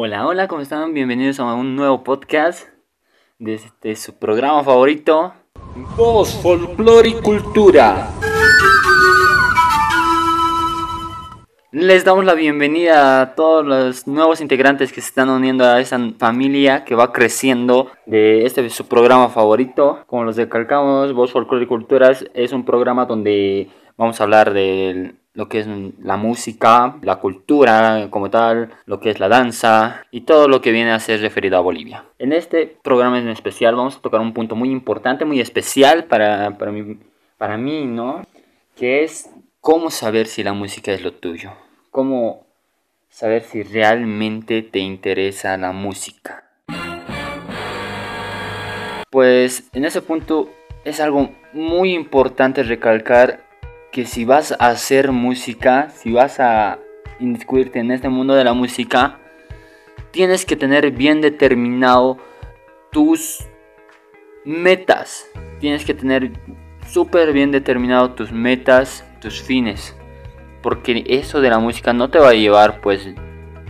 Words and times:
Hola, 0.00 0.28
hola, 0.28 0.46
¿cómo 0.46 0.62
están? 0.62 0.94
Bienvenidos 0.94 1.40
a 1.40 1.54
un 1.54 1.74
nuevo 1.74 2.04
podcast 2.04 2.68
de 3.40 3.54
este, 3.54 3.96
su 3.96 4.16
programa 4.16 4.62
favorito, 4.62 5.34
Voz, 5.96 6.40
Folclore 6.40 7.08
y 7.08 7.14
Cultura. 7.14 8.08
Les 11.72 12.04
damos 12.04 12.24
la 12.24 12.34
bienvenida 12.34 13.20
a 13.20 13.34
todos 13.34 13.66
los 13.66 14.06
nuevos 14.06 14.40
integrantes 14.40 14.92
que 14.92 15.00
se 15.00 15.08
están 15.08 15.30
uniendo 15.30 15.64
a 15.64 15.80
esa 15.80 15.98
familia 16.16 16.84
que 16.84 16.94
va 16.94 17.12
creciendo 17.12 17.90
de 18.06 18.46
este 18.46 18.70
su 18.70 18.86
programa 18.86 19.30
favorito. 19.30 20.04
Como 20.06 20.22
los 20.22 20.36
decalcamos, 20.36 21.12
Voz, 21.12 21.32
Folclore 21.32 21.64
y 21.64 21.66
Culturas 21.66 22.24
es 22.34 22.52
un 22.52 22.64
programa 22.64 23.06
donde 23.06 23.68
vamos 23.96 24.20
a 24.20 24.22
hablar 24.22 24.52
de 24.52 25.16
lo 25.38 25.48
que 25.48 25.60
es 25.60 25.68
la 26.02 26.16
música, 26.16 26.96
la 27.02 27.20
cultura 27.20 28.08
como 28.10 28.28
tal, 28.28 28.72
lo 28.86 28.98
que 28.98 29.10
es 29.10 29.20
la 29.20 29.28
danza 29.28 30.04
y 30.10 30.22
todo 30.22 30.48
lo 30.48 30.60
que 30.60 30.72
viene 30.72 30.90
a 30.90 30.98
ser 30.98 31.20
referido 31.20 31.56
a 31.56 31.60
Bolivia. 31.60 32.06
En 32.18 32.32
este 32.32 32.66
programa 32.82 33.20
en 33.20 33.28
especial 33.28 33.76
vamos 33.76 33.96
a 33.96 34.00
tocar 34.00 34.20
un 34.20 34.32
punto 34.32 34.56
muy 34.56 34.68
importante, 34.68 35.24
muy 35.24 35.38
especial 35.38 36.06
para, 36.06 36.58
para, 36.58 36.72
mí, 36.72 36.98
para 37.36 37.56
mí, 37.56 37.86
¿no? 37.86 38.26
Que 38.74 39.04
es 39.04 39.30
¿Cómo 39.60 39.92
saber 39.92 40.26
si 40.26 40.42
la 40.42 40.54
música 40.54 40.92
es 40.92 41.02
lo 41.02 41.12
tuyo? 41.12 41.52
¿Cómo 41.92 42.44
saber 43.08 43.44
si 43.44 43.62
realmente 43.62 44.62
te 44.62 44.80
interesa 44.80 45.56
la 45.56 45.70
música? 45.70 46.50
Pues 49.08 49.68
en 49.72 49.84
ese 49.84 50.02
punto 50.02 50.50
es 50.84 50.98
algo 50.98 51.30
muy 51.52 51.94
importante 51.94 52.64
recalcar 52.64 53.47
que 53.90 54.04
si 54.04 54.24
vas 54.24 54.52
a 54.58 54.68
hacer 54.68 55.12
música, 55.12 55.90
si 55.90 56.12
vas 56.12 56.40
a 56.40 56.78
inscribirte 57.20 57.80
en 57.80 57.90
este 57.90 58.08
mundo 58.08 58.34
de 58.34 58.44
la 58.44 58.52
música, 58.52 59.18
tienes 60.10 60.44
que 60.44 60.56
tener 60.56 60.90
bien 60.90 61.20
determinado 61.20 62.18
tus 62.90 63.46
metas. 64.44 65.26
Tienes 65.60 65.84
que 65.84 65.94
tener 65.94 66.32
súper 66.86 67.32
bien 67.32 67.50
determinado 67.50 68.12
tus 68.12 68.32
metas, 68.32 69.04
tus 69.20 69.42
fines. 69.42 69.96
Porque 70.62 71.04
eso 71.06 71.40
de 71.40 71.50
la 71.50 71.58
música 71.58 71.92
no 71.92 72.10
te 72.10 72.18
va 72.18 72.30
a 72.30 72.34
llevar 72.34 72.80
pues 72.80 73.08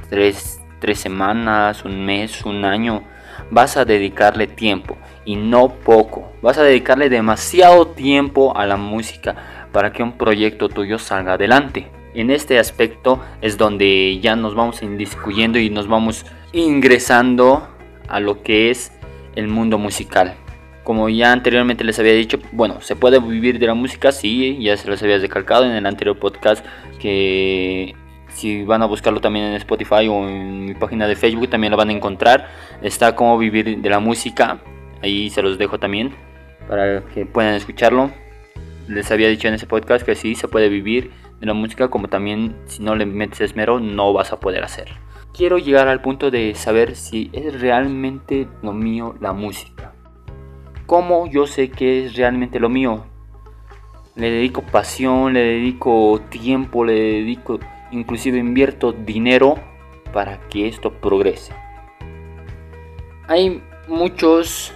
tres, 0.08 0.60
tres 0.80 0.98
semanas, 0.98 1.84
un 1.84 2.04
mes, 2.04 2.44
un 2.44 2.64
año. 2.64 3.02
Vas 3.50 3.76
a 3.76 3.84
dedicarle 3.84 4.46
tiempo 4.46 4.96
y 5.24 5.36
no 5.36 5.68
poco. 5.68 6.32
Vas 6.42 6.58
a 6.58 6.62
dedicarle 6.62 7.08
demasiado 7.08 7.88
tiempo 7.88 8.56
a 8.56 8.66
la 8.66 8.76
música 8.76 9.57
para 9.72 9.92
que 9.92 10.02
un 10.02 10.12
proyecto 10.12 10.68
tuyo 10.68 10.98
salga 10.98 11.34
adelante. 11.34 11.86
En 12.14 12.30
este 12.30 12.58
aspecto 12.58 13.20
es 13.40 13.58
donde 13.58 14.18
ya 14.20 14.34
nos 14.34 14.54
vamos 14.54 14.82
indiscutiendo 14.82 15.58
y 15.58 15.70
nos 15.70 15.88
vamos 15.88 16.24
ingresando 16.52 17.68
a 18.08 18.20
lo 18.20 18.42
que 18.42 18.70
es 18.70 18.92
el 19.36 19.48
mundo 19.48 19.78
musical. 19.78 20.34
Como 20.84 21.08
ya 21.10 21.32
anteriormente 21.32 21.84
les 21.84 21.98
había 21.98 22.14
dicho, 22.14 22.38
bueno, 22.52 22.80
se 22.80 22.96
puede 22.96 23.20
vivir 23.20 23.58
de 23.58 23.66
la 23.66 23.74
música, 23.74 24.10
sí, 24.10 24.58
ya 24.60 24.76
se 24.76 24.88
los 24.88 25.02
había 25.02 25.18
descalcado 25.18 25.64
en 25.64 25.72
el 25.72 25.84
anterior 25.84 26.18
podcast 26.18 26.64
que 26.98 27.94
si 28.30 28.64
van 28.64 28.82
a 28.82 28.86
buscarlo 28.86 29.20
también 29.20 29.46
en 29.46 29.54
Spotify 29.54 30.08
o 30.08 30.28
en 30.28 30.64
mi 30.64 30.74
página 30.74 31.06
de 31.06 31.16
Facebook 31.16 31.50
también 31.50 31.70
lo 31.70 31.76
van 31.76 31.90
a 31.90 31.92
encontrar. 31.92 32.48
Está 32.82 33.14
como 33.14 33.36
vivir 33.36 33.78
de 33.78 33.90
la 33.90 34.00
música, 34.00 34.60
ahí 35.02 35.28
se 35.30 35.42
los 35.42 35.58
dejo 35.58 35.78
también 35.78 36.14
para 36.68 37.02
que 37.14 37.26
puedan 37.26 37.54
escucharlo. 37.54 38.10
Les 38.88 39.10
había 39.10 39.28
dicho 39.28 39.48
en 39.48 39.54
ese 39.54 39.66
podcast 39.66 40.04
que 40.04 40.14
sí 40.14 40.34
se 40.34 40.48
puede 40.48 40.70
vivir 40.70 41.10
de 41.40 41.46
la 41.46 41.52
música, 41.52 41.88
como 41.88 42.08
también 42.08 42.56
si 42.64 42.82
no 42.82 42.96
le 42.96 43.04
metes 43.04 43.42
esmero 43.42 43.80
no 43.80 44.14
vas 44.14 44.32
a 44.32 44.40
poder 44.40 44.64
hacer. 44.64 44.88
Quiero 45.34 45.58
llegar 45.58 45.88
al 45.88 46.00
punto 46.00 46.30
de 46.30 46.54
saber 46.54 46.96
si 46.96 47.28
es 47.34 47.60
realmente 47.60 48.48
lo 48.62 48.72
mío 48.72 49.14
la 49.20 49.34
música. 49.34 49.92
¿Cómo 50.86 51.26
yo 51.26 51.46
sé 51.46 51.70
que 51.70 52.06
es 52.06 52.16
realmente 52.16 52.58
lo 52.58 52.70
mío? 52.70 53.04
Le 54.16 54.30
dedico 54.30 54.62
pasión, 54.62 55.34
le 55.34 55.40
dedico 55.40 56.22
tiempo, 56.30 56.82
le 56.82 56.94
dedico, 56.94 57.60
inclusive 57.90 58.38
invierto 58.38 58.92
dinero 58.92 59.56
para 60.14 60.40
que 60.48 60.66
esto 60.66 60.94
progrese. 60.94 61.52
Hay 63.28 63.62
muchos 63.86 64.72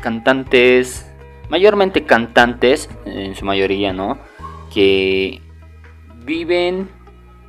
cantantes, 0.00 1.13
mayormente 1.54 2.02
cantantes, 2.02 2.90
en 3.04 3.36
su 3.36 3.44
mayoría, 3.44 3.92
¿no? 3.92 4.18
Que 4.72 5.40
viven 6.24 6.88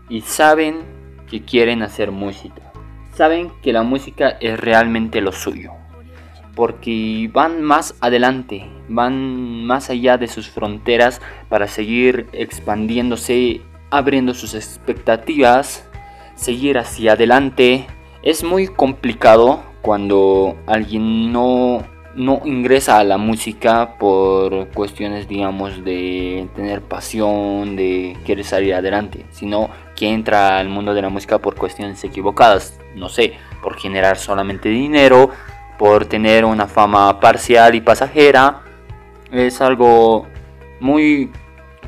y 0.09 0.21
saben 0.21 0.83
que 1.27 1.41
quieren 1.41 1.81
hacer 1.81 2.11
música. 2.11 2.61
Saben 3.15 3.51
que 3.63 3.73
la 3.73 3.81
música 3.81 4.37
es 4.39 4.59
realmente 4.59 5.21
lo 5.21 5.31
suyo 5.31 5.71
porque 6.53 7.31
van 7.33 7.63
más 7.63 7.95
adelante, 7.99 8.69
van 8.89 9.65
más 9.65 9.89
allá 9.89 10.17
de 10.17 10.27
sus 10.27 10.49
fronteras 10.49 11.19
para 11.49 11.67
seguir 11.67 12.27
expandiéndose, 12.31 13.61
abriendo 13.89 14.35
sus 14.35 14.53
expectativas, 14.53 15.89
seguir 16.35 16.77
hacia 16.77 17.13
adelante. 17.13 17.87
Es 18.21 18.43
muy 18.43 18.67
complicado 18.67 19.63
cuando 19.81 20.55
alguien 20.67 21.33
no, 21.33 21.83
no 22.15 22.41
ingresa 22.45 22.99
a 22.99 23.03
la 23.03 23.17
música 23.17 23.97
por 23.97 24.69
cuestiones, 24.69 25.27
digamos, 25.27 25.83
de 25.83 26.47
tener 26.55 26.81
pasión, 26.81 27.75
de 27.75 28.17
querer 28.25 28.45
salir 28.45 28.73
adelante, 28.73 29.25
sino 29.31 29.69
que 29.95 30.09
entra 30.09 30.57
al 30.57 30.69
mundo 30.69 30.93
de 30.93 31.01
la 31.01 31.09
música 31.09 31.39
por 31.39 31.55
cuestiones 31.55 32.03
equivocadas, 32.03 32.79
no 32.95 33.09
sé, 33.09 33.33
por 33.61 33.77
generar 33.77 34.17
solamente 34.17 34.69
dinero, 34.69 35.29
por 35.77 36.05
tener 36.05 36.45
una 36.45 36.67
fama 36.67 37.19
parcial 37.19 37.75
y 37.75 37.81
pasajera. 37.81 38.61
Es 39.31 39.59
algo 39.59 40.27
muy, 40.79 41.31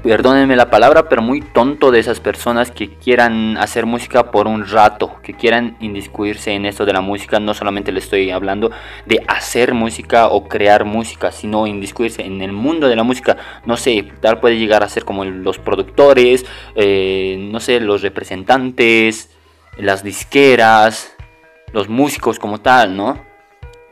perdónenme 0.08 0.56
la 0.56 0.70
palabra, 0.70 1.10
pero 1.10 1.22
muy 1.22 1.42
tonto 1.42 1.92
de 1.92 2.00
esas 2.00 2.22
personas 2.22 2.72
que 2.72 2.96
quieran 2.96 3.58
hacer 3.58 3.86
música 3.86 4.32
por 4.32 4.48
un 4.48 4.66
rato, 4.66 5.18
que 5.22 5.34
quieran 5.34 5.76
indiscuirse 5.82 6.54
en 6.54 6.66
esto 6.66 6.86
de 6.86 6.94
la 6.94 7.02
música. 7.02 7.42
No 7.42 7.54
solamente 7.54 7.92
le 7.92 8.00
estoy 8.00 8.32
hablando 8.32 8.72
de 9.06 9.22
hacer 9.28 9.74
música 9.74 10.30
o 10.30 10.48
crear 10.48 10.86
música, 10.86 11.34
sino 11.34 11.68
indiscuirse 11.68 12.26
en 12.26 12.42
el 12.42 12.54
mundo 12.54 12.88
de 12.88 12.96
la 12.96 13.04
música. 13.04 13.36
No 13.66 13.76
sé, 13.76 14.10
tal 14.22 14.40
puede 14.40 14.58
llegar 14.58 14.82
a 14.82 14.88
ser 14.88 15.04
como 15.04 15.26
los 15.26 15.60
productores, 15.60 16.46
eh, 16.76 17.38
no 17.52 17.60
sé, 17.60 17.82
los 17.82 18.02
representantes, 18.02 19.30
las 19.78 20.06
disqueras, 20.06 21.18
los 21.74 21.90
músicos 21.90 22.40
como 22.40 22.62
tal, 22.62 22.96
¿no? 22.96 23.27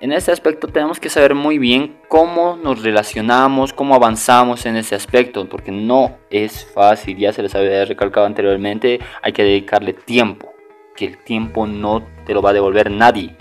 En 0.06 0.12
este 0.12 0.32
aspecto 0.32 0.68
tenemos 0.68 1.00
que 1.00 1.10
saber 1.10 1.34
muy 1.34 1.58
bien 1.58 1.98
cómo 2.10 2.56
nos 2.58 2.84
relacionamos, 2.84 3.74
cómo 3.74 3.96
avanzamos 3.96 4.68
en 4.68 4.76
ese 4.76 4.94
aspecto, 4.94 5.50
porque 5.50 5.72
no 5.72 6.18
es 6.30 6.64
fácil, 6.64 7.18
ya 7.18 7.34
se 7.34 7.42
les 7.42 7.56
había 7.56 7.86
recalcado 7.86 8.28
anteriormente, 8.28 9.00
hay 9.24 9.34
que 9.34 9.42
dedicarle 9.42 9.94
tiempo, 9.94 10.54
que 10.96 11.06
el 11.06 11.18
tiempo 11.18 11.66
no 11.66 12.04
te 12.24 12.36
lo 12.36 12.44
va 12.44 12.52
a 12.52 12.54
devolver 12.54 12.92
nadie. 12.92 13.36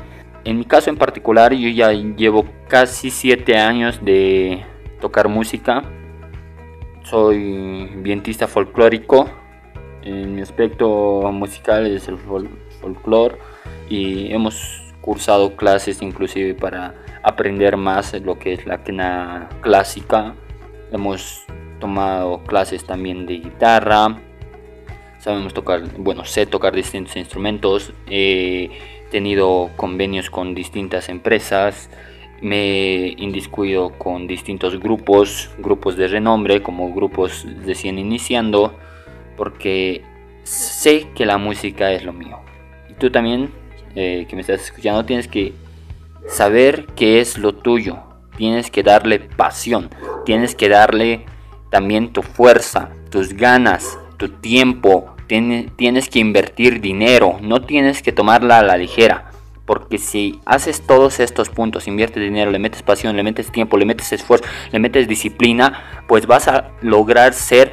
En 0.45 0.59
mi 0.59 0.65
caso 0.65 0.89
en 0.89 0.97
particular, 0.97 1.53
yo 1.53 1.69
ya 1.69 1.93
llevo 1.93 2.47
casi 2.67 3.11
7 3.11 3.59
años 3.59 4.03
de 4.03 4.65
tocar 5.03 5.29
música, 5.29 5.83
soy 7.03 7.91
vientista 7.97 8.49
folclórico, 8.49 9.29
en 10.01 10.35
mi 10.35 10.41
aspecto 10.41 11.31
musical 11.31 11.87
es 11.87 12.09
el 12.09 12.17
folclore 12.17 13.37
y 13.91 14.33
hemos 14.33 14.84
cursado 15.05 15.55
clases 15.55 16.01
inclusive 16.01 16.55
para 16.55 16.95
aprender 17.23 17.77
más 17.77 18.15
lo 18.23 18.39
que 18.39 18.55
es 18.55 18.65
la 18.65 18.83
quena 18.83 19.51
clásica. 19.61 20.35
Hemos 20.91 21.45
tomado 21.79 22.43
clases 22.45 22.87
también 22.87 23.27
de 23.27 23.35
guitarra. 23.35 24.19
Sabemos 25.19 25.53
tocar, 25.53 25.83
bueno, 25.99 26.25
sé 26.25 26.47
tocar 26.47 26.75
distintos 26.75 27.17
instrumentos. 27.17 27.93
He 28.09 28.71
tenido 29.11 29.69
convenios 29.77 30.31
con 30.31 30.55
distintas 30.55 31.11
empresas. 31.11 31.91
Me 32.41 32.57
he 32.57 33.15
indiscuido 33.19 33.91
con 33.99 34.27
distintos 34.27 34.81
grupos, 34.81 35.51
grupos 35.59 35.99
de 35.99 36.09
renombre, 36.09 36.63
como 36.63 36.95
grupos 36.95 37.47
recién 37.67 37.99
iniciando, 37.99 38.79
porque 39.37 40.03
sé 40.45 41.09
que 41.15 41.27
la 41.27 41.37
música 41.37 41.93
es 41.93 42.05
lo 42.05 42.15
mío. 42.15 42.41
Y 42.89 42.95
tú 42.95 43.11
también 43.11 43.51
eh, 43.95 44.27
que 44.29 44.35
me 44.35 44.43
estás 44.43 44.63
escuchando, 44.63 45.05
tienes 45.05 45.29
que 45.29 45.53
saber 46.29 46.87
qué 46.97 47.21
es 47.21 47.39
lo 47.39 47.55
tuyo. 47.55 47.99
Tienes 48.37 48.71
que 48.71 48.83
darle 48.83 49.21
pasión. 49.21 49.91
Tienes 50.25 50.55
que 50.55 50.69
darle 50.69 51.27
también 51.71 52.13
tu 52.13 52.23
fuerza, 52.23 52.91
tus 53.11 53.35
ganas, 53.35 53.99
tu 54.17 54.29
tiempo. 54.29 55.15
Tienes, 55.29 55.75
tienes 55.77 56.09
que 56.09 56.19
invertir 56.19 56.81
dinero. 56.81 57.39
No 57.41 57.63
tienes 57.63 58.03
que 58.03 58.13
tomarla 58.13 58.59
a 58.59 58.63
la 58.63 58.77
ligera. 58.77 59.31
Porque 59.65 59.99
si 59.99 60.41
haces 60.45 60.83
todos 60.87 61.21
estos 61.21 61.49
puntos, 61.49 61.87
inviertes 61.87 62.23
dinero, 62.23 62.51
le 62.51 62.59
metes 62.59 62.83
pasión, 62.83 63.17
le 63.17 63.23
metes 63.23 63.51
tiempo, 63.51 63.79
le 63.79 63.87
metes 63.87 64.13
esfuerzo, 64.13 64.45
le 64.73 64.79
metes 64.79 65.09
disciplina, 65.09 66.03
pues 66.07 66.27
vas 66.27 66.49
a 66.49 66.73
lograr 66.83 67.33
ser 67.33 67.73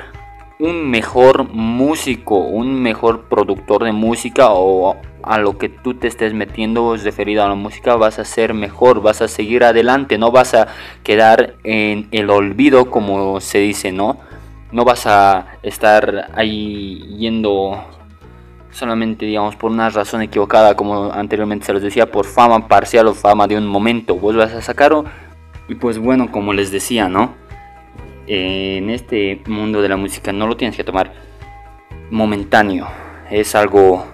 un 0.58 0.90
mejor 0.90 1.50
músico, 1.50 2.38
un 2.38 2.82
mejor 2.82 3.24
productor 3.28 3.84
de 3.84 3.92
música 3.92 4.52
o 4.52 4.96
a 5.24 5.40
lo 5.40 5.58
que 5.58 5.70
tú 5.70 5.94
te 5.94 6.08
estés 6.08 6.34
metiendo 6.34 6.96
referido 6.96 7.44
a 7.44 7.50
la 7.50 7.56
música 7.56 7.96
vas 7.96 8.20
a 8.20 8.26
ser 8.26 8.54
mejor, 8.54 9.02
vas 9.02 9.22
a 9.22 9.28
seguir 9.28 9.64
adelante, 9.64 10.18
no 10.18 10.32
vas 10.32 10.54
a 10.54 10.68
quedar 11.04 11.56
en 11.64 12.08
el 12.12 12.30
olvido 12.30 12.90
como 12.90 13.40
se 13.42 13.60
dice, 13.60 13.92
¿no? 13.92 14.18
No 14.72 14.86
vas 14.86 15.06
a 15.06 15.48
estar 15.64 16.32
ahí 16.36 17.16
yendo 17.18 17.84
solamente, 18.72 19.26
digamos, 19.26 19.56
por 19.56 19.72
una 19.72 19.90
razón 19.90 20.22
equivocada, 20.22 20.76
como 20.76 21.12
anteriormente 21.12 21.66
se 21.66 21.74
les 21.74 21.84
decía, 21.84 22.10
por 22.10 22.26
fama 22.26 22.68
parcial 22.68 23.08
o 23.08 23.14
fama 23.14 23.48
de 23.48 23.58
un 23.58 23.68
momento. 23.68 24.16
Vos 24.16 24.36
vas 24.36 24.54
a 24.54 24.62
sacarlo 24.62 25.06
y 25.68 25.76
pues 25.76 25.98
bueno, 25.98 26.32
como 26.32 26.54
les 26.54 26.72
decía, 26.72 27.10
¿no? 27.10 27.42
en 28.28 28.90
este 28.90 29.42
mundo 29.48 29.82
de 29.82 29.90
la 29.90 29.98
música 29.98 30.32
no 30.32 30.48
lo 30.48 30.56
tienes 30.56 30.78
que 30.78 30.84
tomar 30.84 31.12
momentáneo. 32.10 32.88
Es 33.30 33.56
algo 33.56 34.06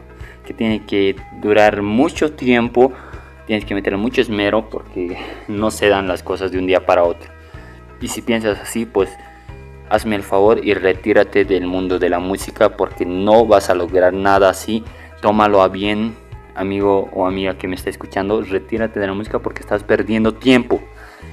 que 0.48 0.54
tiene 0.54 0.86
que 0.86 1.18
durar 1.42 1.82
mucho 1.82 2.32
tiempo, 2.32 2.94
tienes 3.48 3.66
que 3.66 3.76
meter 3.76 3.98
mucho 3.98 4.22
esmero 4.22 4.70
porque 4.70 5.18
no 5.50 5.72
se 5.72 5.90
dan 5.90 6.08
las 6.08 6.24
cosas 6.24 6.52
de 6.52 6.58
un 6.58 6.66
día 6.66 6.86
para 6.86 7.04
otro. 7.04 7.30
Y 8.00 8.08
si 8.08 8.22
piensas 8.22 8.58
así, 8.58 8.86
pues 8.86 9.10
hazme 9.90 10.16
el 10.16 10.24
favor 10.24 10.66
y 10.66 10.74
retírate 10.74 11.44
del 11.44 11.68
mundo 11.68 12.00
de 12.00 12.10
la 12.10 12.20
música 12.20 12.78
porque 12.78 13.06
no 13.06 13.46
vas 13.46 13.70
a 13.70 13.76
lograr 13.76 14.14
nada 14.14 14.50
así. 14.50 14.86
Tómalo 15.22 15.62
a 15.62 15.68
bien, 15.68 16.16
amigo 16.56 17.10
o 17.12 17.26
amiga 17.26 17.58
que 17.58 17.68
me 17.68 17.76
está 17.76 17.90
escuchando, 17.90 18.42
retírate 18.42 19.00
de 19.02 19.08
la 19.08 19.14
música 19.14 19.40
porque 19.40 19.60
estás 19.60 19.84
perdiendo 19.84 20.34
tiempo. 20.34 20.80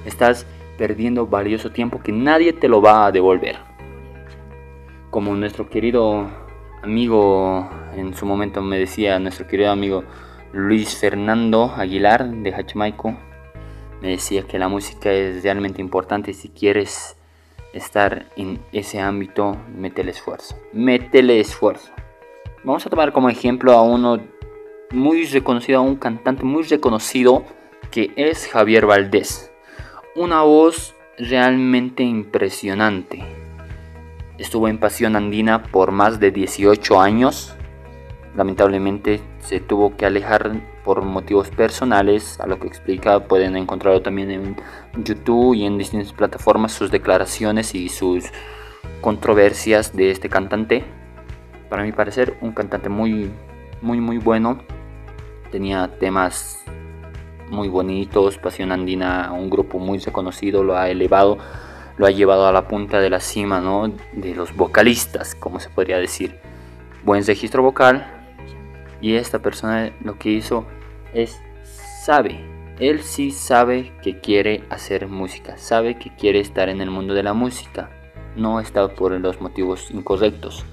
Estás 0.05 0.44
perdiendo 0.76 1.28
valioso 1.28 1.70
tiempo 1.70 2.02
que 2.02 2.10
nadie 2.10 2.52
te 2.52 2.67
lo 2.67 2.82
va 2.82 3.06
a 3.06 3.12
devolver. 3.12 3.58
Como 5.10 5.37
nuestro 5.37 5.69
querido 5.69 6.44
amigo 6.84 7.66
en 7.96 8.14
su 8.14 8.26
momento 8.26 8.60
me 8.60 8.78
decía, 8.78 9.19
nuestro 9.19 9.46
querido 9.46 9.70
amigo 9.70 10.04
Luis 10.52 10.96
Fernando 10.96 11.72
Aguilar 11.75 12.28
de 12.28 12.54
Hachimaico, 12.54 13.16
me 14.02 14.10
decía 14.10 14.42
que 14.42 14.58
la 14.58 14.69
música 14.69 15.10
es 15.10 15.42
realmente 15.42 15.81
importante 15.81 16.34
si 16.34 16.50
quieres 16.50 17.16
estar 17.72 18.26
en 18.36 18.60
ese 18.72 19.00
ámbito, 19.00 19.56
métele 19.75 20.10
esfuerzo. 20.10 20.56
Métele 20.75 21.40
esfuerzo. 21.40 21.90
Vamos 22.64 22.86
a 22.86 22.90
tomar 22.90 23.12
como 23.12 23.31
ejemplo 23.31 23.72
a 23.72 23.82
uno 23.82 24.20
muy 24.90 25.25
reconocido, 25.25 25.78
a 25.78 25.82
un 25.82 25.96
cantante 25.96 26.44
muy 26.44 26.64
reconocido 26.64 27.44
que 27.90 28.12
es 28.16 28.46
Javier 28.46 28.84
Valdés. 28.84 29.50
Una 30.14 30.42
voz 30.42 30.94
realmente 31.16 32.02
impresionante. 32.02 33.44
Estuvo 34.36 34.66
en 34.66 34.78
Pasión 34.78 35.14
Andina 35.14 35.62
por 35.62 35.92
más 35.92 36.19
de 36.19 36.32
18 36.32 37.00
años. 37.00 37.54
Lamentablemente 38.34 39.20
se 39.38 39.60
tuvo 39.60 39.96
que 39.96 40.06
alejar 40.06 40.52
por 40.84 41.02
motivos 41.02 41.50
personales, 41.50 42.40
a 42.40 42.46
lo 42.48 42.58
que 42.58 42.66
explica, 42.66 43.20
pueden 43.20 43.56
encontrarlo 43.56 44.02
también 44.02 44.32
en 44.32 44.56
YouTube 44.96 45.54
y 45.54 45.64
en 45.64 45.78
distintas 45.78 46.12
plataformas 46.12 46.72
sus 46.72 46.90
declaraciones 46.90 47.76
y 47.76 47.88
sus 47.88 48.25
controversias 49.00 49.94
de 49.94 50.10
este 50.10 50.28
cantante. 50.28 50.84
Para 51.70 51.84
mi 51.84 51.92
parecer, 51.92 52.36
un 52.40 52.52
cantante 52.52 52.88
muy, 52.88 53.31
muy, 53.82 54.00
muy 54.00 54.19
bueno. 54.19 54.58
Tenía 55.52 55.88
temas 56.00 56.64
muy 57.50 57.69
bonitos, 57.69 58.36
Pasión 58.38 58.72
Andina, 58.72 59.32
un 59.32 59.48
grupo 59.48 59.78
muy 59.78 59.98
reconocido, 59.98 60.64
lo 60.64 60.76
ha 60.76 60.90
elevado, 60.90 61.38
lo 61.96 62.06
ha 62.06 62.11
llevado 62.11 62.46
a 62.46 62.52
la 62.52 62.69
punta 62.69 63.00
de 63.00 63.11
la 63.11 63.20
cima, 63.20 63.61
¿no? 63.61 63.93
De 64.12 64.35
los 64.35 64.55
vocalistas, 64.56 65.35
como 65.35 65.61
se 65.61 65.70
podría 65.70 65.99
decir. 65.99 66.38
Buen 67.05 67.25
registro 67.25 67.62
vocal, 67.62 68.06
y 69.00 69.17
esta 69.17 69.38
persona 69.41 69.93
lo 70.02 70.19
que 70.19 70.31
hizo 70.31 70.64
es 71.12 71.38
sabe, 72.05 72.41
él 72.79 73.02
sí 73.02 73.31
sabe 73.31 73.93
que 74.02 74.19
quiere 74.19 74.64
hacer 74.70 75.08
música, 75.08 75.56
sabe 75.58 75.99
que 75.99 76.14
quiere 76.17 76.41
estar 76.41 76.69
en 76.69 76.81
el 76.81 76.91
mundo 76.91 77.14
de 77.14 77.23
la 77.23 77.35
música, 77.35 77.91
no 78.35 78.61
está 78.61 78.88
por 78.88 79.12
los 79.12 79.41
motivos 79.41 79.91
incorrectos. 79.91 80.64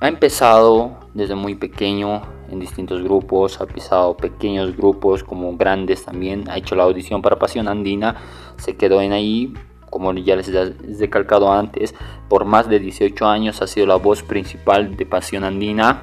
Ha 0.00 0.08
empezado 0.08 1.10
desde 1.14 1.34
muy 1.34 1.54
pequeño 1.54 2.22
en 2.48 2.60
distintos 2.60 3.02
grupos, 3.02 3.60
ha 3.60 3.66
pisado 3.66 4.16
pequeños 4.16 4.76
grupos 4.76 5.24
como 5.24 5.56
grandes 5.56 6.04
también, 6.04 6.48
ha 6.48 6.56
hecho 6.56 6.76
la 6.76 6.84
audición 6.84 7.22
para 7.22 7.38
Pasión 7.38 7.66
Andina, 7.66 8.16
se 8.56 8.76
quedó 8.76 9.00
en 9.00 9.12
ahí, 9.12 9.52
como 9.90 10.12
ya 10.14 10.36
les 10.36 10.48
he 10.48 10.74
recalcado 10.98 11.52
antes, 11.52 11.94
por 12.28 12.44
más 12.44 12.68
de 12.68 12.78
18 12.78 13.26
años 13.26 13.62
ha 13.62 13.66
sido 13.66 13.86
la 13.86 13.96
voz 13.96 14.22
principal 14.22 14.96
de 14.96 15.06
Pasión 15.06 15.44
Andina 15.44 16.02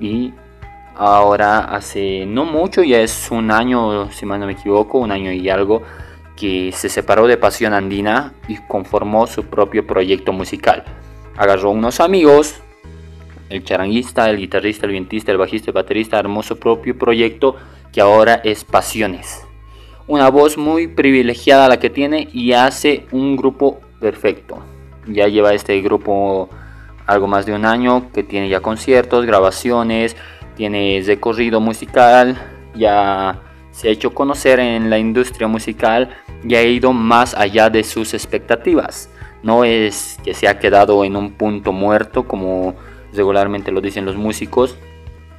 y 0.00 0.32
ahora 0.96 1.60
hace 1.60 2.24
no 2.26 2.44
mucho, 2.44 2.82
ya 2.82 3.00
es 3.00 3.30
un 3.30 3.50
año, 3.50 4.10
si 4.12 4.26
mal 4.26 4.40
no 4.40 4.46
me 4.46 4.52
equivoco, 4.52 4.98
un 4.98 5.12
año 5.12 5.32
y 5.32 5.48
algo, 5.48 5.82
que 6.36 6.72
se 6.72 6.88
separó 6.88 7.26
de 7.26 7.36
Pasión 7.36 7.74
Andina 7.74 8.32
y 8.48 8.56
conformó 8.56 9.26
su 9.26 9.44
propio 9.44 9.86
proyecto 9.86 10.32
musical. 10.32 10.84
Agarró 11.36 11.70
unos 11.70 12.00
amigos, 12.00 12.60
el 13.50 13.64
charanguista, 13.64 14.30
el 14.30 14.38
guitarrista, 14.38 14.86
el 14.86 14.92
vientista, 14.92 15.32
el 15.32 15.38
bajista, 15.38 15.70
el 15.70 15.74
baterista, 15.74 16.18
armó 16.18 16.42
su 16.42 16.58
propio 16.58 16.96
proyecto 16.96 17.56
que 17.92 18.00
ahora 18.00 18.40
es 18.44 18.64
Pasiones. 18.64 19.49
Una 20.10 20.28
voz 20.28 20.58
muy 20.58 20.88
privilegiada 20.88 21.68
la 21.68 21.78
que 21.78 21.88
tiene 21.88 22.28
y 22.32 22.52
hace 22.52 23.06
un 23.12 23.36
grupo 23.36 23.78
perfecto. 24.00 24.58
Ya 25.06 25.28
lleva 25.28 25.54
este 25.54 25.80
grupo 25.82 26.48
algo 27.06 27.28
más 27.28 27.46
de 27.46 27.52
un 27.52 27.64
año, 27.64 28.10
que 28.12 28.24
tiene 28.24 28.48
ya 28.48 28.58
conciertos, 28.58 29.24
grabaciones, 29.24 30.16
tiene 30.56 31.00
recorrido 31.06 31.60
musical, 31.60 32.36
ya 32.74 33.40
se 33.70 33.86
ha 33.86 33.92
hecho 33.92 34.12
conocer 34.12 34.58
en 34.58 34.90
la 34.90 34.98
industria 34.98 35.46
musical 35.46 36.10
y 36.42 36.56
ha 36.56 36.64
ido 36.64 36.92
más 36.92 37.36
allá 37.36 37.70
de 37.70 37.84
sus 37.84 38.12
expectativas. 38.12 39.10
No 39.44 39.62
es 39.62 40.18
que 40.24 40.34
se 40.34 40.48
ha 40.48 40.58
quedado 40.58 41.04
en 41.04 41.14
un 41.14 41.34
punto 41.34 41.70
muerto 41.70 42.26
como 42.26 42.74
regularmente 43.12 43.70
lo 43.70 43.80
dicen 43.80 44.06
los 44.06 44.16
músicos, 44.16 44.76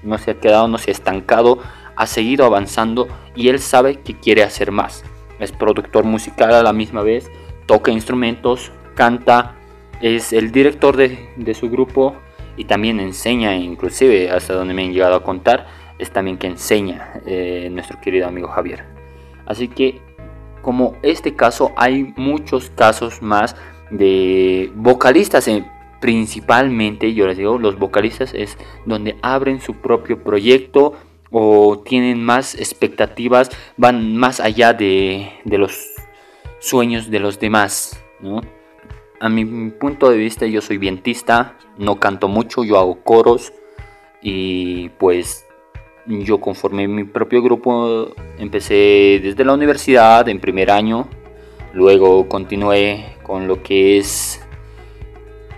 no 0.01 0.17
se 0.17 0.31
ha 0.31 0.39
quedado, 0.39 0.69
no 0.69 0.77
se 0.77 0.91
ha 0.91 0.93
estancado, 0.93 1.59
ha 2.01 2.07
seguido 2.07 2.45
avanzando 2.45 3.07
y 3.35 3.49
él 3.49 3.59
sabe 3.59 3.99
que 3.99 4.15
quiere 4.15 4.41
hacer 4.41 4.71
más. 4.71 5.03
Es 5.39 5.51
productor 5.51 6.03
musical 6.03 6.51
a 6.51 6.63
la 6.63 6.73
misma 6.73 7.03
vez, 7.03 7.29
toca 7.67 7.91
instrumentos, 7.91 8.71
canta, 8.95 9.55
es 10.01 10.33
el 10.33 10.51
director 10.51 10.97
de, 10.97 11.53
su 11.53 11.69
grupo 11.69 12.15
y 12.57 12.65
también 12.65 12.99
enseña, 12.99 13.55
inclusive 13.55 14.31
hasta 14.31 14.55
donde 14.55 14.73
me 14.73 14.83
han 14.83 14.93
llegado 14.93 15.13
a 15.13 15.23
contar, 15.23 15.67
es 15.99 16.09
también 16.09 16.39
que 16.39 16.47
enseña 16.47 17.21
eh, 17.27 17.69
nuestro 17.71 18.01
querido 18.01 18.27
amigo 18.27 18.47
Javier. 18.47 18.83
Así 19.45 19.67
que 19.67 20.01
como 20.63 20.95
este 21.03 21.35
caso 21.35 21.71
hay 21.77 22.15
muchos 22.17 22.71
casos 22.71 23.21
más 23.21 23.55
de 23.91 24.71
vocalistas, 24.73 25.47
eh, 25.47 25.63
principalmente 25.99 27.13
yo 27.13 27.27
les 27.27 27.37
digo, 27.37 27.59
los 27.59 27.77
vocalistas 27.77 28.33
es 28.33 28.57
donde 28.87 29.17
abren 29.21 29.61
su 29.61 29.75
propio 29.75 30.23
proyecto 30.23 30.95
o 31.31 31.79
tienen 31.79 32.23
más 32.23 32.55
expectativas, 32.55 33.49
van 33.77 34.15
más 34.15 34.39
allá 34.39 34.73
de, 34.73 35.31
de 35.45 35.57
los 35.57 35.87
sueños 36.59 37.09
de 37.09 37.19
los 37.19 37.39
demás, 37.39 38.03
¿no? 38.19 38.41
a 39.21 39.29
mi 39.29 39.69
punto 39.69 40.09
de 40.09 40.17
vista 40.17 40.47
yo 40.47 40.61
soy 40.61 40.79
vientista, 40.79 41.55
no 41.77 41.99
canto 41.99 42.27
mucho, 42.27 42.63
yo 42.63 42.79
hago 42.79 43.03
coros 43.03 43.53
y 44.19 44.89
pues 44.89 45.45
yo 46.07 46.41
conformé 46.41 46.87
mi 46.87 47.03
propio 47.03 47.43
grupo, 47.43 48.15
empecé 48.39 49.19
desde 49.21 49.45
la 49.45 49.53
universidad 49.53 50.27
en 50.27 50.39
primer 50.39 50.71
año, 50.71 51.07
luego 51.71 52.27
continué 52.27 53.15
con 53.21 53.47
lo 53.47 53.61
que 53.61 53.99
es 53.99 54.41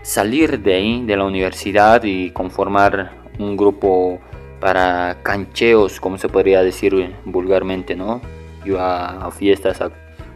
salir 0.01 0.59
de 0.59 0.73
ahí, 0.73 1.05
de 1.05 1.15
la 1.15 1.23
universidad 1.23 2.03
y 2.03 2.31
conformar 2.31 3.31
un 3.39 3.55
grupo 3.55 4.19
para 4.63 5.17
cancheos, 5.23 5.99
como 5.99 6.17
se 6.17 6.29
podría 6.29 6.63
decir 6.63 7.13
vulgarmente, 7.25 7.97
¿no? 7.97 8.21
Iba 8.63 9.25
a 9.25 9.29
fiestas, 9.29 9.83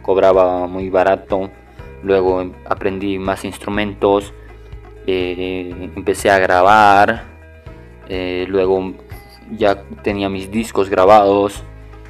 cobraba 0.02 0.66
muy 0.66 0.90
barato 0.90 1.50
luego 2.02 2.50
aprendí 2.66 3.18
más 3.18 3.44
instrumentos, 3.44 4.32
eh, 5.06 5.90
empecé 5.96 6.30
a 6.30 6.38
grabar, 6.38 7.24
eh, 8.08 8.46
luego 8.48 8.92
ya 9.50 9.82
tenía 10.02 10.28
mis 10.28 10.50
discos 10.50 10.88
grabados, 10.88 11.62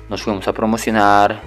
nos 0.08 0.22
fuimos 0.22 0.48
a 0.48 0.52
promocionar, 0.52 1.40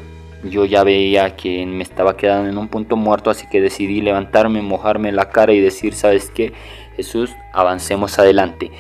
yo 0.44 0.66
ya 0.66 0.84
veía 0.84 1.36
que 1.36 1.66
me 1.66 1.84
estaba 1.84 2.18
quedando 2.18 2.50
en 2.50 2.58
un 2.58 2.68
punto 2.68 2.96
muerto, 2.96 3.30
así 3.30 3.48
que 3.48 3.62
decidí 3.62 4.02
levantarme, 4.02 4.62
mojarme 4.62 5.12
la 5.12 5.30
cara 5.30 5.54
y 5.54 5.60
decir, 5.60 5.94
¿sabes 5.94 6.32
qué? 6.34 6.54
Jesús, 6.96 7.32
avancemos 7.54 8.18
adelante, 8.18 8.72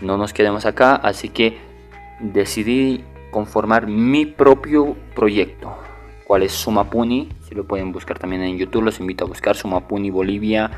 no 0.00 0.16
nos 0.16 0.32
quedemos 0.32 0.66
acá, 0.66 0.96
así 0.96 1.28
que 1.28 1.58
decidí 2.20 3.04
conformar 3.30 3.86
mi 3.86 4.26
propio 4.26 4.96
proyecto 5.14 5.74
cuál 6.26 6.42
es 6.42 6.52
Sumapuni, 6.52 7.28
si 7.48 7.54
lo 7.54 7.64
pueden 7.64 7.92
buscar 7.92 8.18
también 8.18 8.42
en 8.42 8.58
YouTube, 8.58 8.82
los 8.82 8.98
invito 8.98 9.24
a 9.24 9.28
buscar 9.28 9.54
Sumapuni 9.54 10.10
Bolivia, 10.10 10.70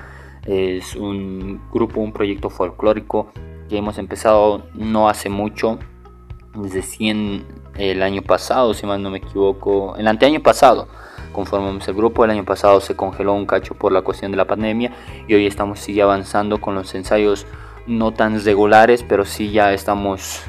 es 0.47 0.95
un 0.95 1.61
grupo, 1.73 2.01
un 2.01 2.13
proyecto 2.13 2.51
folclórico 2.51 3.33
que 3.69 3.79
hemos 3.79 3.99
empezado 3.99 4.67
no 4.75 5.09
hace 5.09 5.31
mucho, 5.31 5.79
desde 6.55 6.83
100 6.83 7.45
el 7.77 8.03
año 8.03 8.23
pasado, 8.23 8.75
si 8.75 8.87
mal 8.87 9.03
no 9.03 9.11
me 9.11 9.19
equivoco, 9.19 9.97
el 9.97 10.09
anteaño 10.09 10.43
pasado. 10.43 10.89
Conformamos 11.33 11.87
el 11.87 11.95
grupo, 11.95 12.25
el 12.25 12.31
año 12.31 12.45
pasado 12.45 12.81
se 12.81 12.97
congeló 12.97 13.33
un 13.35 13.47
cacho 13.47 13.75
por 13.75 13.93
la 13.93 14.03
cuestión 14.03 14.31
de 14.33 14.37
la 14.37 14.47
pandemia 14.47 14.93
y 15.29 15.35
hoy 15.35 15.47
estamos 15.47 15.79
sigue 15.79 16.03
avanzando 16.03 16.61
con 16.61 16.75
los 16.75 16.95
ensayos 16.95 17.47
no 17.89 18.13
tan 18.13 18.45
regulares, 18.45 19.03
pero 19.03 19.25
sí 19.25 19.51
ya 19.51 19.73
estamos 19.73 20.43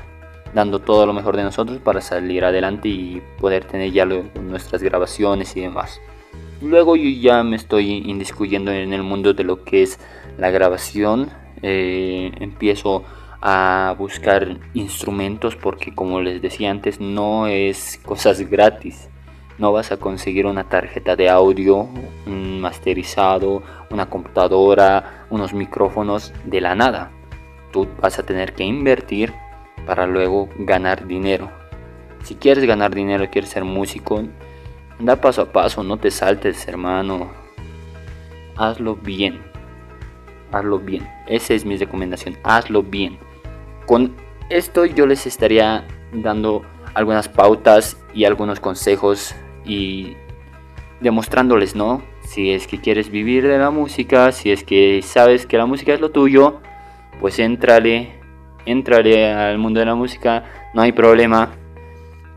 dando 0.53 0.79
todo 0.79 1.05
lo 1.05 1.13
mejor 1.13 1.37
de 1.37 1.43
nosotros 1.43 1.79
para 1.79 2.01
salir 2.01 2.43
adelante 2.43 2.89
y 2.89 3.21
poder 3.39 3.65
tener 3.65 3.91
ya 3.91 4.05
nuestras 4.05 4.83
grabaciones 4.83 5.55
y 5.55 5.61
demás. 5.61 5.99
Luego 6.61 6.95
yo 6.95 7.09
ya 7.09 7.41
me 7.43 7.55
estoy 7.55 8.03
indiscutiendo 8.05 8.71
en 8.71 8.93
el 8.93 9.03
mundo 9.03 9.33
de 9.33 9.43
lo 9.43 9.63
que 9.63 9.83
es 9.83 9.99
la 10.37 10.49
grabación. 10.49 11.29
Eh, 11.61 12.31
empiezo 12.39 13.03
a 13.41 13.95
buscar 13.97 14.57
instrumentos 14.73 15.55
porque 15.55 15.95
como 15.95 16.19
les 16.19 16.41
decía 16.41 16.71
antes 16.71 16.99
no 16.99 17.47
es 17.47 17.99
cosas 18.03 18.41
gratis. 18.49 19.09
No 19.57 19.71
vas 19.71 19.91
a 19.91 19.97
conseguir 19.97 20.45
una 20.45 20.65
tarjeta 20.65 21.15
de 21.15 21.29
audio, 21.29 21.87
un 22.25 22.61
masterizado, 22.61 23.61
una 23.89 24.09
computadora, 24.09 25.25
unos 25.29 25.53
micrófonos 25.53 26.33
de 26.45 26.61
la 26.61 26.75
nada. 26.75 27.11
Tú 27.71 27.87
vas 28.01 28.19
a 28.19 28.23
tener 28.23 28.53
que 28.53 28.63
invertir 28.63 29.33
para 29.85 30.07
luego 30.07 30.49
ganar 30.57 31.07
dinero. 31.07 31.51
Si 32.23 32.35
quieres 32.35 32.63
ganar 32.65 32.93
dinero, 32.93 33.29
quieres 33.31 33.49
ser 33.49 33.63
músico, 33.63 34.23
anda 34.99 35.15
paso 35.15 35.41
a 35.41 35.51
paso, 35.51 35.83
no 35.83 35.97
te 35.97 36.11
saltes, 36.11 36.67
hermano. 36.67 37.31
Hazlo 38.57 38.95
bien. 38.95 39.41
Hazlo 40.51 40.79
bien. 40.79 41.07
Esa 41.27 41.53
es 41.53 41.63
mi 41.65 41.77
recomendación. 41.77 42.37
Hazlo 42.43 42.83
bien. 42.83 43.17
Con 43.85 44.15
esto 44.49 44.85
yo 44.85 45.05
les 45.05 45.25
estaría 45.25 45.87
dando 46.11 46.63
algunas 46.93 47.29
pautas 47.29 47.97
y 48.13 48.25
algunos 48.25 48.59
consejos 48.59 49.33
y 49.65 50.17
demostrándoles, 50.99 51.75
¿no? 51.75 52.01
Si 52.23 52.51
es 52.51 52.67
que 52.67 52.79
quieres 52.79 53.09
vivir 53.09 53.47
de 53.47 53.57
la 53.57 53.71
música, 53.71 54.31
si 54.31 54.51
es 54.51 54.63
que 54.63 55.01
sabes 55.01 55.45
que 55.45 55.57
la 55.57 55.65
música 55.65 55.93
es 55.93 56.01
lo 56.01 56.11
tuyo, 56.11 56.59
pues 57.19 57.39
entrale, 57.39 58.19
entrale 58.65 59.31
al 59.31 59.57
mundo 59.57 59.79
de 59.79 59.85
la 59.85 59.95
música, 59.95 60.45
no 60.73 60.81
hay 60.81 60.91
problema. 60.91 61.51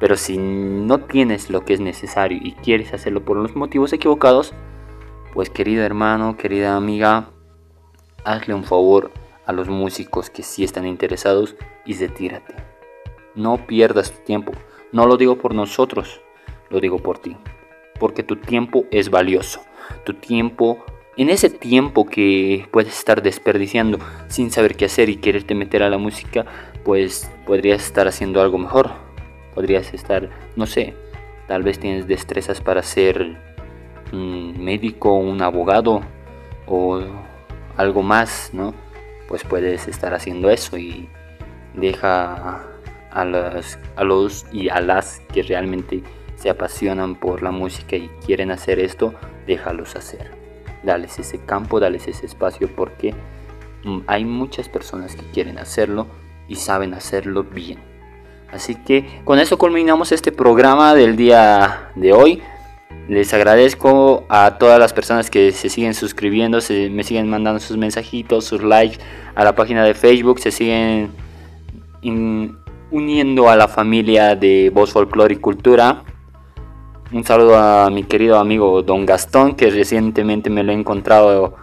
Pero 0.01 0.17
si 0.17 0.37
no 0.37 0.99
tienes 1.01 1.49
lo 1.49 1.65
que 1.65 1.75
es 1.75 1.81
necesario 1.81 2.39
y 2.43 2.53
quieres 2.53 2.93
hacerlo 2.93 3.25
por 3.25 3.37
los 3.37 3.55
motivos 3.55 3.93
equivocados, 3.93 4.53
pues 5.33 5.49
querido 5.49 5.85
hermano, 5.85 6.37
querida 6.37 6.77
amiga, 6.77 7.31
hazle 8.25 8.55
un 8.55 8.65
favor 8.65 9.13
a 9.47 9.53
los 9.53 9.69
músicos 9.69 10.29
que 10.29 10.43
sí 10.43 10.65
están 10.65 10.87
interesados 10.87 11.57
y 11.85 11.95
retírate. 11.95 12.55
No 13.35 13.67
pierdas 13.67 14.13
tu 14.13 14.25
tiempo. 14.25 14.53
No 14.93 15.07
lo 15.07 15.17
digo 15.17 15.39
por 15.39 15.55
nosotros, 15.55 16.21
lo 16.69 16.81
digo 16.81 16.99
por 16.99 17.19
ti. 17.19 17.37
Porque 17.99 18.23
tu 18.23 18.37
tiempo 18.37 18.85
es 18.91 19.09
valioso. 19.09 19.63
Tu 20.05 20.15
tiempo, 20.15 20.85
en 21.17 21.29
ese 21.29 21.51
tiempo 21.51 22.07
que 22.07 22.67
puedes 22.71 22.97
estar 22.97 23.23
desperdiciando 23.23 23.99
sin 24.29 24.51
saber 24.51 24.77
qué 24.77 24.87
hacer 24.87 25.09
y 25.11 25.17
quererte 25.17 25.55
meter 25.55 25.83
a 25.83 25.91
la 25.91 25.99
música, 25.99 26.47
pues 26.85 27.31
podrías 27.47 27.85
estar 27.85 28.09
haciendo 28.09 28.41
algo 28.41 28.59
mejor. 28.59 28.91
Podrías 29.55 29.93
estar, 29.93 30.31
no 30.57 30.67
sé, 30.67 30.95
tal 31.47 31.63
vez 31.63 31.79
tienes 31.79 32.07
destrezas 32.07 32.61
para 32.61 32.83
ser 32.83 33.37
un 34.13 34.63
médico, 34.65 35.15
un 35.15 35.43
abogado 35.43 36.03
o 36.67 37.03
algo 37.77 38.03
más, 38.03 38.51
¿no? 38.53 38.75
Pues 39.29 39.45
puedes 39.45 39.89
estar 39.89 40.15
haciendo 40.15 40.51
eso 40.51 40.79
y 40.79 41.09
deja 41.75 42.63
a, 43.11 43.25
a 43.97 44.05
los 44.05 44.47
y 44.53 44.71
a 44.71 44.81
las 44.81 45.21
que 45.33 45.43
realmente 45.43 46.03
se 46.37 46.49
apasionan 46.49 47.15
por 47.15 47.43
la 47.43 47.51
música 47.51 47.97
y 47.97 48.09
quieren 48.25 48.51
hacer 48.51 48.79
esto, 48.81 49.15
déjalos 49.47 49.95
hacer. 49.97 50.42
Dales 50.83 51.19
ese 51.19 51.39
campo, 51.45 51.81
dales 51.81 52.09
ese 52.09 52.27
espacio 52.27 52.69
porque 52.75 53.15
mm, 53.85 54.01
hay 54.07 54.25
muchas 54.25 54.69
personas 54.69 55.15
que 55.17 55.23
quieren 55.33 55.59
hacerlo 55.59 56.07
y 56.49 56.57
saben 56.57 56.95
hacerlo 56.95 57.45
bien. 57.45 57.79
Así 58.53 58.75
que 58.75 59.23
con 59.25 59.39
eso 59.39 59.57
culminamos 59.57 60.13
este 60.13 60.31
programa 60.31 60.95
del 60.95 61.17
día 61.17 61.91
de 61.95 62.13
hoy. 62.13 62.43
Les 63.09 63.33
agradezco 63.35 64.25
a 64.29 64.59
todas 64.59 64.79
las 64.79 64.93
personas 64.93 65.31
que 65.31 65.51
se 65.53 65.69
siguen 65.69 65.95
suscribiendo, 65.95 66.61
se 66.61 66.89
me 66.91 67.03
siguen 67.03 67.29
mandando 67.29 67.59
sus 67.59 67.77
mensajitos, 67.77 68.45
sus 68.45 68.63
likes 68.63 68.99
a 69.35 69.43
la 69.43 69.55
página 69.55 69.85
de 69.85 69.95
Facebook, 69.95 70.39
se 70.39 70.51
siguen 70.51 71.11
uniendo 72.91 73.49
a 73.49 73.57
la 73.57 73.69
familia 73.69 74.37
de 74.37 74.71
Voz 74.73 74.93
Folklore 74.93 75.35
y 75.35 75.39
Cultura. 75.39 76.05
Un 77.13 77.25
saludo 77.25 77.59
a 77.59 77.91
mi 77.91 78.05
querido 78.05 78.39
amigo 78.39 78.81
Don 78.83 79.05
Gastón, 79.05 79.55
que 79.55 79.69
recientemente 79.69 80.49
me 80.49 80.63
lo 80.63 80.73
he 80.73 80.75
encontrado 80.75 81.55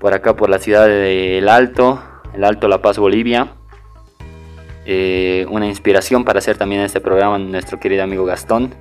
por 0.00 0.12
acá, 0.12 0.34
por 0.34 0.50
la 0.50 0.58
ciudad 0.58 0.86
de 0.86 1.38
El 1.38 1.48
Alto, 1.48 2.00
El 2.34 2.42
Alto 2.42 2.66
La 2.66 2.82
Paz, 2.82 2.98
Bolivia. 2.98 3.52
Eh, 4.86 5.46
una 5.50 5.66
inspiración 5.66 6.24
para 6.24 6.40
hacer 6.40 6.58
también 6.58 6.80
este 6.80 7.00
programa, 7.00 7.38
nuestro 7.38 7.78
querido 7.78 8.02
amigo 8.02 8.24
Gastón. 8.24 8.74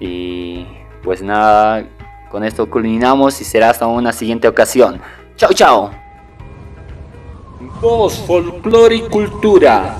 Y 0.00 0.66
pues 1.04 1.22
nada, 1.22 1.86
con 2.28 2.42
esto 2.42 2.68
culminamos 2.68 3.40
y 3.40 3.44
será 3.44 3.70
hasta 3.70 3.86
una 3.86 4.12
siguiente 4.12 4.48
ocasión. 4.48 5.00
Chao, 5.36 5.52
chao. 5.52 5.90
Voz, 7.80 8.18
folclore 8.26 8.96
y 8.96 9.00
cultura. 9.02 9.96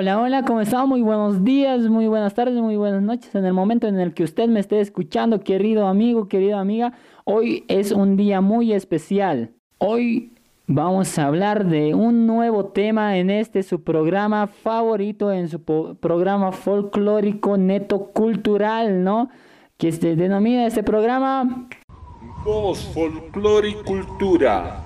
Hola, 0.00 0.20
hola, 0.20 0.44
¿cómo 0.44 0.60
están? 0.60 0.88
Muy 0.88 1.02
buenos 1.02 1.42
días, 1.42 1.80
muy 1.88 2.06
buenas 2.06 2.32
tardes, 2.32 2.54
muy 2.54 2.76
buenas 2.76 3.02
noches. 3.02 3.34
En 3.34 3.44
el 3.44 3.52
momento 3.52 3.88
en 3.88 3.98
el 3.98 4.14
que 4.14 4.22
usted 4.22 4.48
me 4.48 4.60
esté 4.60 4.80
escuchando, 4.80 5.40
querido 5.40 5.88
amigo, 5.88 6.28
querida 6.28 6.60
amiga, 6.60 6.92
hoy 7.24 7.64
es 7.66 7.90
un 7.90 8.16
día 8.16 8.40
muy 8.40 8.72
especial. 8.72 9.50
Hoy 9.78 10.34
Vamos 10.68 11.18
a 11.18 11.26
hablar 11.26 11.66
de 11.66 11.94
un 11.94 12.28
nuevo 12.28 12.66
tema 12.66 13.16
en 13.16 13.28
este 13.28 13.64
su 13.64 13.82
programa 13.82 14.46
favorito, 14.46 15.32
en 15.32 15.48
su 15.48 15.64
programa 15.64 16.52
folclórico 16.52 17.56
neto 17.56 18.12
cultural, 18.12 19.02
¿no? 19.02 19.30
Que 19.78 19.90
se 19.90 20.14
denomina 20.14 20.66
este 20.66 20.84
programa 20.84 21.66
Voz 22.44 22.88
y 22.94 23.74
Cultura. 23.82 24.84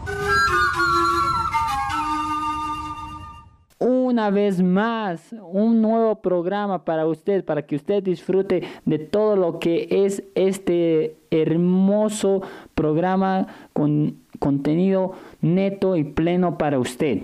Una 4.12 4.28
vez 4.28 4.62
más, 4.62 5.34
un 5.40 5.80
nuevo 5.80 6.16
programa 6.16 6.84
para 6.84 7.06
usted, 7.06 7.42
para 7.46 7.64
que 7.64 7.76
usted 7.76 8.02
disfrute 8.02 8.62
de 8.84 8.98
todo 8.98 9.36
lo 9.36 9.58
que 9.58 9.88
es 10.04 10.22
este 10.34 11.16
hermoso 11.30 12.42
programa 12.74 13.46
con 13.72 14.18
contenido 14.38 15.12
neto 15.40 15.96
y 15.96 16.04
pleno 16.04 16.58
para 16.58 16.78
usted. 16.78 17.22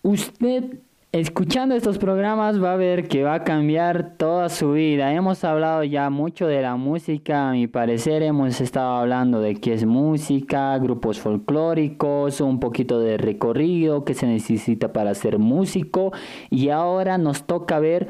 Usted 0.00 0.78
escuchando 1.12 1.74
estos 1.74 1.98
programas 1.98 2.62
va 2.62 2.74
a 2.74 2.76
ver 2.76 3.08
que 3.08 3.24
va 3.24 3.34
a 3.34 3.44
cambiar 3.44 4.14
toda 4.16 4.48
su 4.48 4.72
vida. 4.72 5.12
Hemos 5.12 5.42
hablado 5.42 5.82
ya 5.82 6.08
mucho 6.08 6.46
de 6.46 6.62
la 6.62 6.76
música, 6.76 7.48
a 7.48 7.52
mi 7.52 7.66
parecer 7.66 8.22
hemos 8.22 8.60
estado 8.60 8.94
hablando 8.94 9.40
de 9.40 9.56
qué 9.56 9.72
es 9.72 9.84
música, 9.84 10.78
grupos 10.78 11.18
folclóricos, 11.18 12.40
un 12.40 12.60
poquito 12.60 13.00
de 13.00 13.16
recorrido 13.16 14.04
que 14.04 14.14
se 14.14 14.26
necesita 14.26 14.92
para 14.92 15.14
ser 15.14 15.38
músico 15.40 16.12
y 16.48 16.68
ahora 16.68 17.18
nos 17.18 17.42
toca 17.42 17.80
ver 17.80 18.08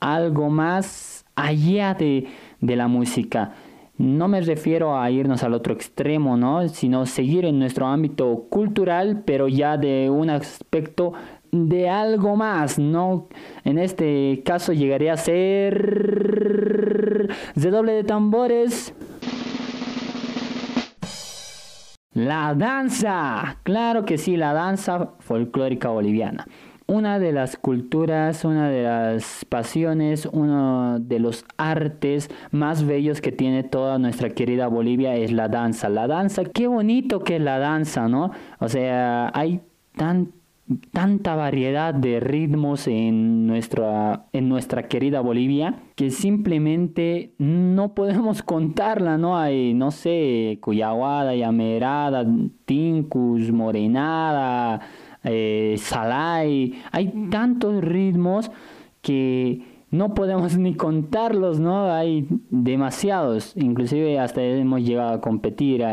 algo 0.00 0.50
más 0.50 1.24
allá 1.36 1.94
de, 1.94 2.26
de 2.60 2.76
la 2.76 2.88
música. 2.88 3.52
No 3.96 4.28
me 4.28 4.40
refiero 4.40 4.98
a 4.98 5.10
irnos 5.10 5.42
al 5.42 5.52
otro 5.52 5.74
extremo, 5.74 6.38
¿no? 6.38 6.66
Sino 6.68 7.04
seguir 7.04 7.44
en 7.44 7.58
nuestro 7.58 7.86
ámbito 7.86 8.46
cultural, 8.48 9.24
pero 9.26 9.46
ya 9.46 9.76
de 9.76 10.08
un 10.08 10.30
aspecto 10.30 11.12
de 11.52 11.88
algo 11.88 12.36
más, 12.36 12.78
¿no? 12.78 13.28
En 13.64 13.78
este 13.78 14.42
caso 14.44 14.72
llegaría 14.72 15.14
a 15.14 15.16
ser 15.16 15.76
de 17.54 17.70
doble 17.70 17.92
de 17.92 18.04
tambores. 18.04 18.94
La 22.12 22.54
danza, 22.54 23.58
claro 23.62 24.04
que 24.04 24.18
sí, 24.18 24.36
la 24.36 24.52
danza 24.52 25.12
folclórica 25.20 25.88
boliviana 25.90 26.46
una 26.90 27.20
de 27.20 27.30
las 27.30 27.56
culturas, 27.56 28.44
una 28.44 28.68
de 28.68 28.82
las 28.82 29.44
pasiones, 29.44 30.26
uno 30.26 30.98
de 30.98 31.20
los 31.20 31.44
artes 31.56 32.28
más 32.50 32.84
bellos 32.84 33.20
que 33.20 33.30
tiene 33.30 33.62
toda 33.62 34.00
nuestra 34.00 34.30
querida 34.30 34.66
Bolivia 34.66 35.14
es 35.14 35.30
la 35.30 35.46
danza. 35.46 35.88
La 35.88 36.08
danza, 36.08 36.42
qué 36.44 36.66
bonito 36.66 37.20
que 37.20 37.36
es 37.36 37.42
la 37.42 37.60
danza, 37.60 38.08
¿no? 38.08 38.32
O 38.58 38.68
sea, 38.68 39.30
hay 39.32 39.60
tanta 40.92 41.34
variedad 41.34 41.92
de 41.94 42.20
ritmos 42.20 42.86
en 42.86 43.46
nuestra, 43.46 44.26
en 44.32 44.48
nuestra 44.48 44.88
querida 44.88 45.20
Bolivia 45.20 45.82
que 45.96 46.10
simplemente 46.10 47.34
no 47.38 47.94
podemos 47.94 48.42
contarla, 48.44 49.18
¿no? 49.18 49.38
Hay, 49.38 49.74
no 49.74 49.90
sé, 49.90 50.58
Cuyahuada, 50.60 51.34
Llamerada, 51.34 52.24
Tincus, 52.64 53.50
Morenada, 53.50 54.80
eh, 55.24 55.74
salai, 55.78 56.74
hay 56.92 57.08
tantos 57.30 57.82
ritmos 57.82 58.50
que 59.02 59.62
no 59.90 60.14
podemos 60.14 60.56
ni 60.58 60.74
contarlos, 60.74 61.58
¿no? 61.60 61.90
Hay 61.92 62.26
demasiados, 62.50 63.56
inclusive 63.56 64.18
hasta 64.18 64.42
hemos 64.42 64.82
llegado 64.82 65.14
a 65.14 65.20
competir 65.20 65.84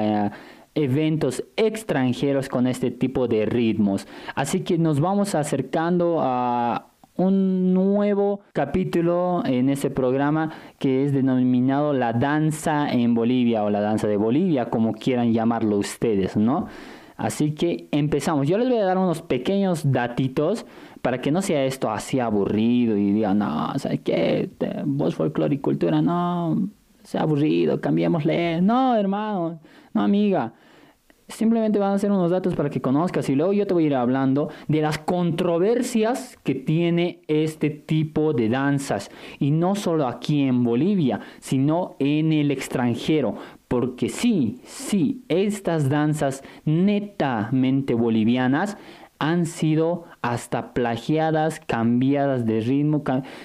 eventos 0.77 1.43
extranjeros 1.55 2.49
con 2.49 2.67
este 2.67 2.91
tipo 2.91 3.27
de 3.27 3.45
ritmos. 3.45 4.07
Así 4.35 4.61
que 4.61 4.77
nos 4.77 4.99
vamos 4.99 5.33
acercando 5.33 6.19
a 6.21 6.91
un 7.15 7.73
nuevo 7.73 8.41
capítulo 8.53 9.41
en 9.43 9.69
este 9.69 9.89
programa 9.89 10.51
que 10.77 11.03
es 11.03 11.13
denominado 11.13 11.93
La 11.93 12.13
danza 12.13 12.91
en 12.91 13.15
Bolivia 13.15 13.63
o 13.63 13.71
la 13.71 13.81
danza 13.81 14.07
de 14.07 14.17
Bolivia, 14.17 14.69
como 14.69 14.93
quieran 14.93 15.33
llamarlo 15.33 15.77
ustedes, 15.77 16.37
¿no? 16.37 16.67
Así 17.15 17.55
que 17.55 17.87
empezamos. 17.91 18.47
Yo 18.47 18.59
les 18.59 18.69
voy 18.69 18.77
a 18.77 18.85
dar 18.85 18.99
unos 18.99 19.23
pequeños 19.23 19.91
datitos 19.91 20.67
para 21.01 21.21
que 21.21 21.31
no 21.31 21.41
sea 21.41 21.65
esto 21.65 21.89
así 21.89 22.19
aburrido 22.19 22.95
y 22.95 23.13
digan, 23.13 23.39
no, 23.39 23.73
¿sabes 23.79 24.01
qué? 24.01 24.51
Voz, 24.85 25.15
folclore 25.15 25.55
y 25.55 25.57
cultura, 25.57 26.03
no, 26.03 26.69
sea 27.01 27.21
aburrido, 27.21 27.81
cambiémosle. 27.81 28.61
No, 28.61 28.95
hermano, 28.95 29.59
no, 29.93 30.03
amiga. 30.03 30.53
Simplemente 31.27 31.77
van 31.77 31.93
a 31.93 31.99
ser 31.99 32.09
unos 32.11 32.31
datos 32.31 32.55
para 32.55 32.69
que 32.69 32.79
conozcas 32.79 33.27
y 33.29 33.35
luego 33.35 33.51
yo 33.51 33.67
te 33.67 33.73
voy 33.73 33.83
a 33.83 33.87
ir 33.87 33.95
hablando 33.95 34.49
de 34.69 34.81
las 34.81 34.97
controversias 34.97 36.37
que 36.43 36.55
tiene 36.55 37.19
este 37.27 37.69
tipo 37.69 38.31
de 38.31 38.47
danzas. 38.47 39.11
Y 39.37 39.51
no 39.51 39.75
solo 39.75 40.07
aquí 40.07 40.43
en 40.43 40.63
Bolivia, 40.63 41.19
sino 41.39 41.97
en 41.99 42.31
el 42.31 42.49
extranjero. 42.49 43.35
Porque 43.67 44.07
sí, 44.07 44.61
sí, 44.63 45.25
estas 45.27 45.89
danzas 45.89 46.43
netamente 46.63 47.93
bolivianas 47.93 48.77
han 49.19 49.45
sido 49.45 50.05
hasta 50.21 50.73
plagiadas, 50.73 51.59
cambiadas 51.59 52.45
de 52.45 52.61
ritmo, 52.61 53.03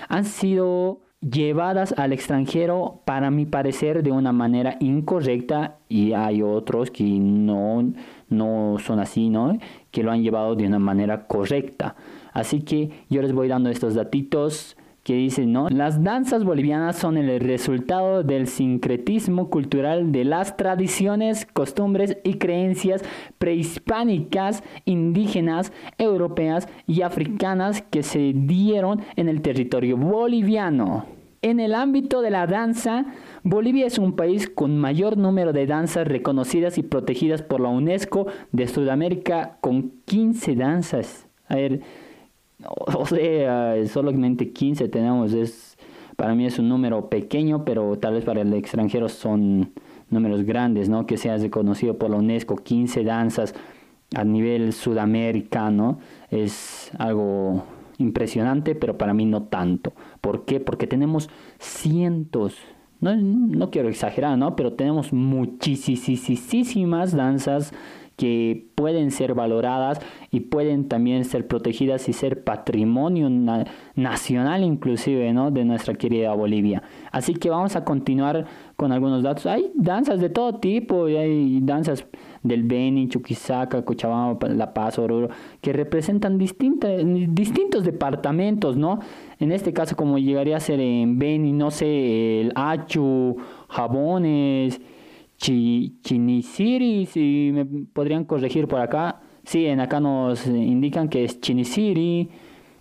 han 0.08 0.24
sido 0.24 1.00
llevadas 1.22 1.94
al 1.96 2.12
extranjero 2.12 3.00
para 3.04 3.30
mi 3.30 3.46
parecer 3.46 4.02
de 4.02 4.10
una 4.10 4.32
manera 4.32 4.76
incorrecta 4.80 5.78
y 5.88 6.12
hay 6.12 6.42
otros 6.42 6.90
que 6.90 7.04
no, 7.04 7.92
no 8.28 8.76
son 8.78 8.98
así, 8.98 9.30
¿no? 9.30 9.56
Que 9.90 10.02
lo 10.02 10.10
han 10.10 10.22
llevado 10.22 10.56
de 10.56 10.66
una 10.66 10.80
manera 10.80 11.26
correcta. 11.26 11.94
Así 12.32 12.62
que 12.62 12.90
yo 13.08 13.22
les 13.22 13.32
voy 13.32 13.48
dando 13.48 13.70
estos 13.70 13.94
datitos 13.94 14.76
que 15.02 15.14
dicen, 15.14 15.52
¿no? 15.52 15.68
Las 15.68 16.02
danzas 16.04 16.44
bolivianas 16.44 16.96
son 16.96 17.16
el 17.16 17.40
resultado 17.40 18.22
del 18.22 18.46
sincretismo 18.46 19.50
cultural 19.50 20.12
de 20.12 20.24
las 20.24 20.56
tradiciones, 20.56 21.46
costumbres 21.46 22.18
y 22.22 22.34
creencias 22.34 23.02
prehispánicas, 23.38 24.62
indígenas, 24.84 25.72
europeas 25.98 26.68
y 26.86 27.02
africanas 27.02 27.82
que 27.82 28.02
se 28.02 28.32
dieron 28.34 29.02
en 29.16 29.28
el 29.28 29.42
territorio 29.42 29.96
boliviano. 29.96 31.06
En 31.44 31.58
el 31.58 31.74
ámbito 31.74 32.22
de 32.22 32.30
la 32.30 32.46
danza, 32.46 33.06
Bolivia 33.42 33.86
es 33.86 33.98
un 33.98 34.14
país 34.14 34.48
con 34.48 34.78
mayor 34.78 35.18
número 35.18 35.52
de 35.52 35.66
danzas 35.66 36.06
reconocidas 36.06 36.78
y 36.78 36.84
protegidas 36.84 37.42
por 37.42 37.60
la 37.60 37.68
UNESCO 37.68 38.28
de 38.52 38.68
Sudamérica 38.68 39.58
con 39.60 39.90
15 40.04 40.54
danzas. 40.54 41.26
A 41.48 41.56
ver, 41.56 41.80
o 42.98 43.06
sea, 43.06 43.74
solamente 43.86 44.52
15 44.52 44.88
tenemos, 44.88 45.32
es, 45.32 45.76
para 46.16 46.34
mí 46.34 46.46
es 46.46 46.58
un 46.58 46.68
número 46.68 47.08
pequeño, 47.08 47.64
pero 47.64 47.98
tal 47.98 48.14
vez 48.14 48.24
para 48.24 48.42
el 48.42 48.52
extranjero 48.54 49.08
son 49.08 49.72
números 50.10 50.44
grandes, 50.44 50.88
¿no? 50.88 51.06
Que 51.06 51.16
sea 51.16 51.36
reconocido 51.38 51.98
por 51.98 52.10
la 52.10 52.16
UNESCO, 52.16 52.56
15 52.56 53.04
danzas 53.04 53.54
a 54.14 54.24
nivel 54.24 54.72
sudamericano, 54.72 55.98
es 56.30 56.90
algo 56.98 57.64
impresionante, 57.98 58.74
pero 58.74 58.98
para 58.98 59.14
mí 59.14 59.24
no 59.24 59.44
tanto. 59.44 59.92
¿Por 60.20 60.44
qué? 60.44 60.60
Porque 60.60 60.86
tenemos 60.86 61.30
cientos, 61.58 62.56
no, 63.00 63.16
no 63.16 63.70
quiero 63.70 63.88
exagerar, 63.88 64.38
¿no? 64.38 64.54
Pero 64.54 64.74
tenemos 64.74 65.12
muchísimas 65.12 67.16
danzas 67.16 67.72
que 68.16 68.68
pueden 68.74 69.10
ser 69.10 69.34
valoradas 69.34 70.00
y 70.30 70.40
pueden 70.40 70.88
también 70.88 71.24
ser 71.24 71.46
protegidas 71.46 72.08
y 72.08 72.12
ser 72.12 72.44
patrimonio 72.44 73.28
nacional 73.94 74.64
inclusive 74.64 75.32
¿no? 75.32 75.50
de 75.50 75.64
nuestra 75.64 75.94
querida 75.94 76.34
Bolivia. 76.34 76.82
Así 77.10 77.34
que 77.34 77.50
vamos 77.50 77.76
a 77.76 77.84
continuar 77.84 78.46
con 78.76 78.92
algunos 78.92 79.22
datos. 79.22 79.46
Hay 79.46 79.70
danzas 79.74 80.20
de 80.20 80.28
todo 80.28 80.58
tipo, 80.58 81.06
hay 81.06 81.60
danzas 81.62 82.06
del 82.42 82.64
Beni, 82.64 83.08
Chuquisaca, 83.08 83.84
Cochabamba, 83.84 84.48
La 84.48 84.74
Paz, 84.74 84.98
Oruro, 84.98 85.28
que 85.60 85.72
representan 85.72 86.38
distintos 86.38 87.84
departamentos, 87.84 88.76
¿no? 88.76 88.98
En 89.38 89.52
este 89.52 89.72
caso, 89.72 89.96
como 89.96 90.18
llegaría 90.18 90.56
a 90.56 90.60
ser 90.60 90.80
en 90.80 91.18
Beni, 91.18 91.52
no 91.52 91.70
sé, 91.70 92.40
el 92.40 92.52
Achu, 92.54 93.36
Jabones, 93.68 94.80
Chinisiri, 95.42 97.06
si 97.06 97.50
me 97.52 97.64
podrían 97.64 98.24
corregir 98.24 98.68
por 98.68 98.80
acá. 98.80 99.20
Sí, 99.42 99.66
en 99.66 99.80
acá 99.80 99.98
nos 99.98 100.46
indican 100.46 101.08
que 101.08 101.24
es 101.24 101.40
Chinisiri. 101.40 102.30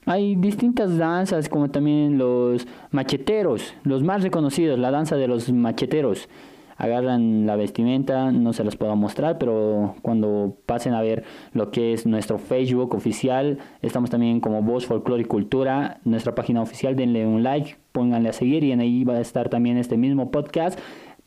Hay 0.05 0.35
distintas 0.35 0.95
danzas, 0.97 1.49
como 1.49 1.71
también 1.71 2.19
los 2.19 2.67
macheteros, 2.91 3.73
los 3.83 4.03
más 4.03 4.21
reconocidos, 4.21 4.77
la 4.77 4.91
danza 4.91 5.15
de 5.15 5.27
los 5.27 5.51
macheteros. 5.51 6.29
Agarran 6.77 7.45
la 7.45 7.55
vestimenta, 7.55 8.31
no 8.31 8.53
se 8.53 8.63
las 8.63 8.75
puedo 8.75 8.95
mostrar, 8.95 9.37
pero 9.37 9.95
cuando 10.01 10.57
pasen 10.65 10.93
a 10.93 11.01
ver 11.01 11.23
lo 11.53 11.69
que 11.69 11.93
es 11.93 12.07
nuestro 12.07 12.39
Facebook 12.39 12.95
oficial, 12.95 13.59
estamos 13.83 14.09
también 14.09 14.39
como 14.39 14.63
Voz 14.63 14.87
Folklore 14.87 15.21
y 15.21 15.25
Cultura, 15.25 15.99
nuestra 16.05 16.33
página 16.33 16.61
oficial, 16.61 16.95
denle 16.95 17.27
un 17.27 17.43
like, 17.43 17.75
pónganle 17.91 18.29
a 18.29 18.33
seguir 18.33 18.63
y 18.63 18.71
en 18.71 18.79
ahí 18.79 19.03
va 19.03 19.13
a 19.13 19.21
estar 19.21 19.49
también 19.49 19.77
este 19.77 19.97
mismo 19.97 20.31
podcast 20.31 20.79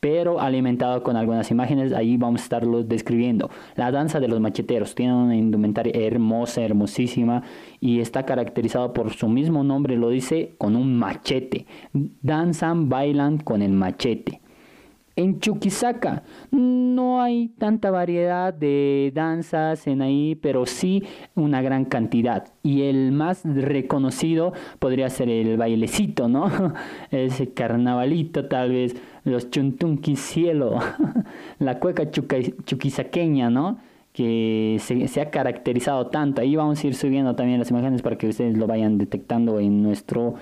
pero 0.05 0.39
alimentado 0.39 1.03
con 1.03 1.17
algunas 1.17 1.51
imágenes, 1.51 1.95
ahí 1.95 2.19
vamos 2.19 2.43
a 2.43 2.45
estarlo 2.45 2.83
describiendo. 2.83 3.49
La 3.75 3.91
danza 3.91 4.21
de 4.21 4.29
los 4.29 4.39
macheteros 4.39 4.95
tiene 4.95 5.15
una 5.15 5.35
indumentaria 5.35 5.95
hermosa, 5.95 6.61
hermosísima 6.61 7.43
y 7.81 8.01
está 8.01 8.27
caracterizado 8.27 8.93
por 8.93 9.15
su 9.15 9.31
mismo 9.31 9.65
nombre, 9.65 9.97
lo 9.97 10.11
dice, 10.11 10.57
con 10.59 10.77
un 10.77 10.99
machete. 10.99 11.65
Danzan, 12.21 12.91
bailan 12.91 13.39
con 13.39 13.63
el 13.63 13.73
machete. 13.73 14.43
En 15.17 15.39
Chuquisaca 15.39 16.25
no 16.51 17.23
hay 17.23 17.49
tanta 17.57 17.93
variedad 17.93 18.53
de 18.53 19.13
danzas 19.15 19.87
en 19.87 20.03
ahí, 20.03 20.35
pero 20.35 20.67
sí 20.67 21.05
una 21.37 21.63
gran 21.63 21.85
cantidad. 21.85 22.53
Y 22.65 22.83
el 22.83 23.13
más 23.13 23.43
reconocido 23.45 24.53
podría 24.81 25.09
ser 25.11 25.29
el 25.29 25.57
bailecito, 25.57 26.29
¿no? 26.29 26.51
Ese 27.13 27.53
carnavalito 27.55 28.49
tal 28.49 28.73
vez, 28.73 28.97
los 29.25 29.51
chuntunquis 29.51 30.21
cielo, 30.21 30.79
la 31.59 31.79
cueca 31.79 32.11
chuquisaqueña, 32.11 33.51
¿no? 33.51 33.79
Que 34.13 34.77
se, 34.81 35.21
ha 35.21 35.31
caracterizado 35.31 36.07
tanto. 36.07 36.41
Ahí 36.41 36.55
vamos 36.55 36.83
a 36.83 36.87
ir 36.87 36.95
subiendo 36.95 37.35
también 37.35 37.59
las 37.59 37.71
imágenes 37.71 38.03
para 38.03 38.17
que 38.17 38.29
ustedes 38.29 38.57
lo 38.57 38.67
vayan 38.67 38.97
detectando 38.97 39.59
en 39.59 39.83
nuestro 39.83 40.35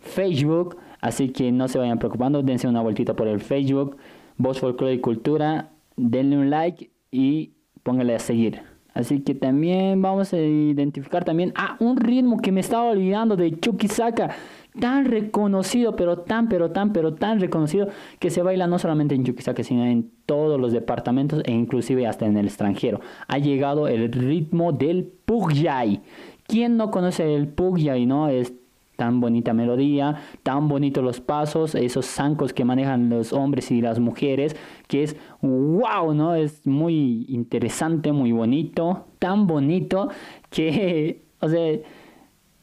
Facebook. 0.00 0.76
Así 1.00 1.30
que 1.30 1.50
no 1.50 1.66
se 1.66 1.78
vayan 1.78 1.98
preocupando, 1.98 2.42
dense 2.42 2.68
una 2.68 2.82
vueltita 2.82 3.14
por 3.14 3.26
el 3.26 3.40
Facebook 3.40 3.96
Voz 4.38 4.60
Folclore 4.60 4.94
y 4.94 5.00
Cultura, 5.00 5.70
denle 5.96 6.36
un 6.36 6.50
like 6.50 6.90
y 7.10 7.52
póngale 7.82 8.14
a 8.14 8.18
seguir. 8.18 8.60
Así 8.92 9.20
que 9.20 9.34
también 9.34 10.00
vamos 10.00 10.32
a 10.32 10.38
identificar 10.38 11.24
también 11.24 11.52
ah, 11.54 11.76
un 11.80 11.98
ritmo 11.98 12.38
que 12.38 12.52
me 12.52 12.60
estaba 12.60 12.90
olvidando 12.90 13.36
de 13.36 13.58
Chuquisaca, 13.58 14.34
tan 14.80 15.04
reconocido, 15.06 15.96
pero 15.96 16.18
tan, 16.18 16.48
pero 16.48 16.70
tan, 16.70 16.92
pero 16.92 17.14
tan 17.14 17.40
reconocido 17.40 17.88
que 18.18 18.30
se 18.30 18.42
baila 18.42 18.66
no 18.66 18.78
solamente 18.78 19.14
en 19.14 19.24
Chuquisaca, 19.24 19.62
sino 19.62 19.84
en 19.84 20.10
todos 20.26 20.60
los 20.60 20.72
departamentos 20.72 21.42
e 21.44 21.52
inclusive 21.52 22.06
hasta 22.06 22.26
en 22.26 22.36
el 22.36 22.46
extranjero. 22.46 23.00
Ha 23.28 23.38
llegado 23.38 23.88
el 23.88 24.12
ritmo 24.12 24.72
del 24.72 25.04
Pugyay. 25.24 26.02
¿Quién 26.46 26.76
no 26.76 26.90
conoce 26.90 27.34
el 27.34 27.48
Pugyay, 27.48 28.06
no? 28.06 28.28
Es 28.28 28.52
tan 28.96 29.20
bonita 29.20 29.52
melodía, 29.52 30.16
tan 30.42 30.68
bonitos 30.68 31.04
los 31.04 31.20
pasos, 31.20 31.74
esos 31.74 32.06
zancos 32.06 32.52
que 32.52 32.64
manejan 32.64 33.10
los 33.10 33.32
hombres 33.32 33.70
y 33.70 33.80
las 33.80 34.00
mujeres, 34.00 34.56
que 34.88 35.02
es 35.02 35.16
wow, 35.42 36.14
¿no? 36.14 36.34
Es 36.34 36.66
muy 36.66 37.26
interesante, 37.28 38.12
muy 38.12 38.32
bonito, 38.32 39.04
tan 39.18 39.46
bonito 39.46 40.08
que, 40.50 41.22
o 41.40 41.48
sea, 41.48 41.78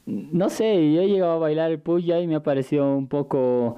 no 0.05 0.49
sé, 0.49 0.93
yo 0.93 1.01
he 1.01 1.07
llegado 1.07 1.33
a 1.33 1.37
bailar 1.37 1.71
el 1.71 1.79
puya 1.79 2.19
y 2.19 2.27
me 2.27 2.35
ha 2.35 2.43
parecido 2.43 2.95
un 2.95 3.07
poco... 3.07 3.77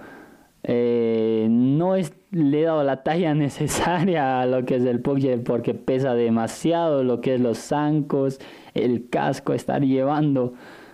Eh, 0.67 1.47
no 1.51 1.95
es, 1.95 2.13
le 2.31 2.61
he 2.61 2.63
dado 2.63 2.83
la 2.83 3.03
talla 3.03 3.33
necesaria 3.35 4.41
a 4.41 4.45
lo 4.47 4.65
que 4.65 4.77
es 4.77 4.85
el 4.85 4.99
puya 4.99 5.37
porque 5.43 5.75
pesa 5.75 6.15
demasiado 6.15 7.03
lo 7.03 7.21
que 7.21 7.35
es 7.35 7.41
los 7.41 7.59
zancos, 7.59 8.39
el 8.73 9.09
casco, 9.09 9.53
estar 9.53 9.83
llevando 9.83 10.53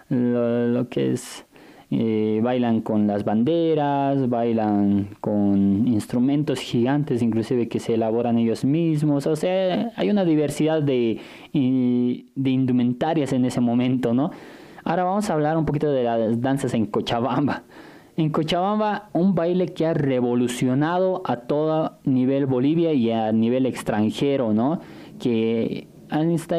lo 0.09 0.89
que 0.89 1.13
es 1.13 1.45
eh, 1.93 2.39
bailan 2.41 2.79
con 2.79 3.05
las 3.05 3.25
banderas, 3.25 4.29
bailan 4.29 5.09
con 5.19 5.87
instrumentos 5.89 6.59
gigantes 6.59 7.21
inclusive 7.21 7.67
que 7.67 7.81
se 7.81 7.95
elaboran 7.95 8.37
ellos 8.37 8.63
mismos, 8.63 9.27
o 9.27 9.35
sea, 9.35 9.91
hay 9.97 10.09
una 10.09 10.23
diversidad 10.23 10.81
de, 10.81 11.19
de 11.53 12.49
indumentarias 12.49 13.33
en 13.33 13.43
ese 13.43 13.59
momento, 13.59 14.13
¿no? 14.13 14.31
Ahora 14.83 15.03
vamos 15.03 15.29
a 15.29 15.33
hablar 15.33 15.57
un 15.57 15.65
poquito 15.65 15.91
de 15.91 16.03
las 16.03 16.41
danzas 16.41 16.73
en 16.73 16.85
Cochabamba. 16.85 17.63
En 18.17 18.29
Cochabamba, 18.29 19.09
un 19.13 19.35
baile 19.35 19.67
que 19.67 19.85
ha 19.85 19.93
revolucionado 19.93 21.21
a 21.25 21.37
todo 21.37 21.93
nivel 22.03 22.45
Bolivia 22.45 22.93
y 22.93 23.09
a 23.11 23.31
nivel 23.31 23.65
extranjero, 23.65 24.53
¿no? 24.53 24.81
Que 25.19 25.87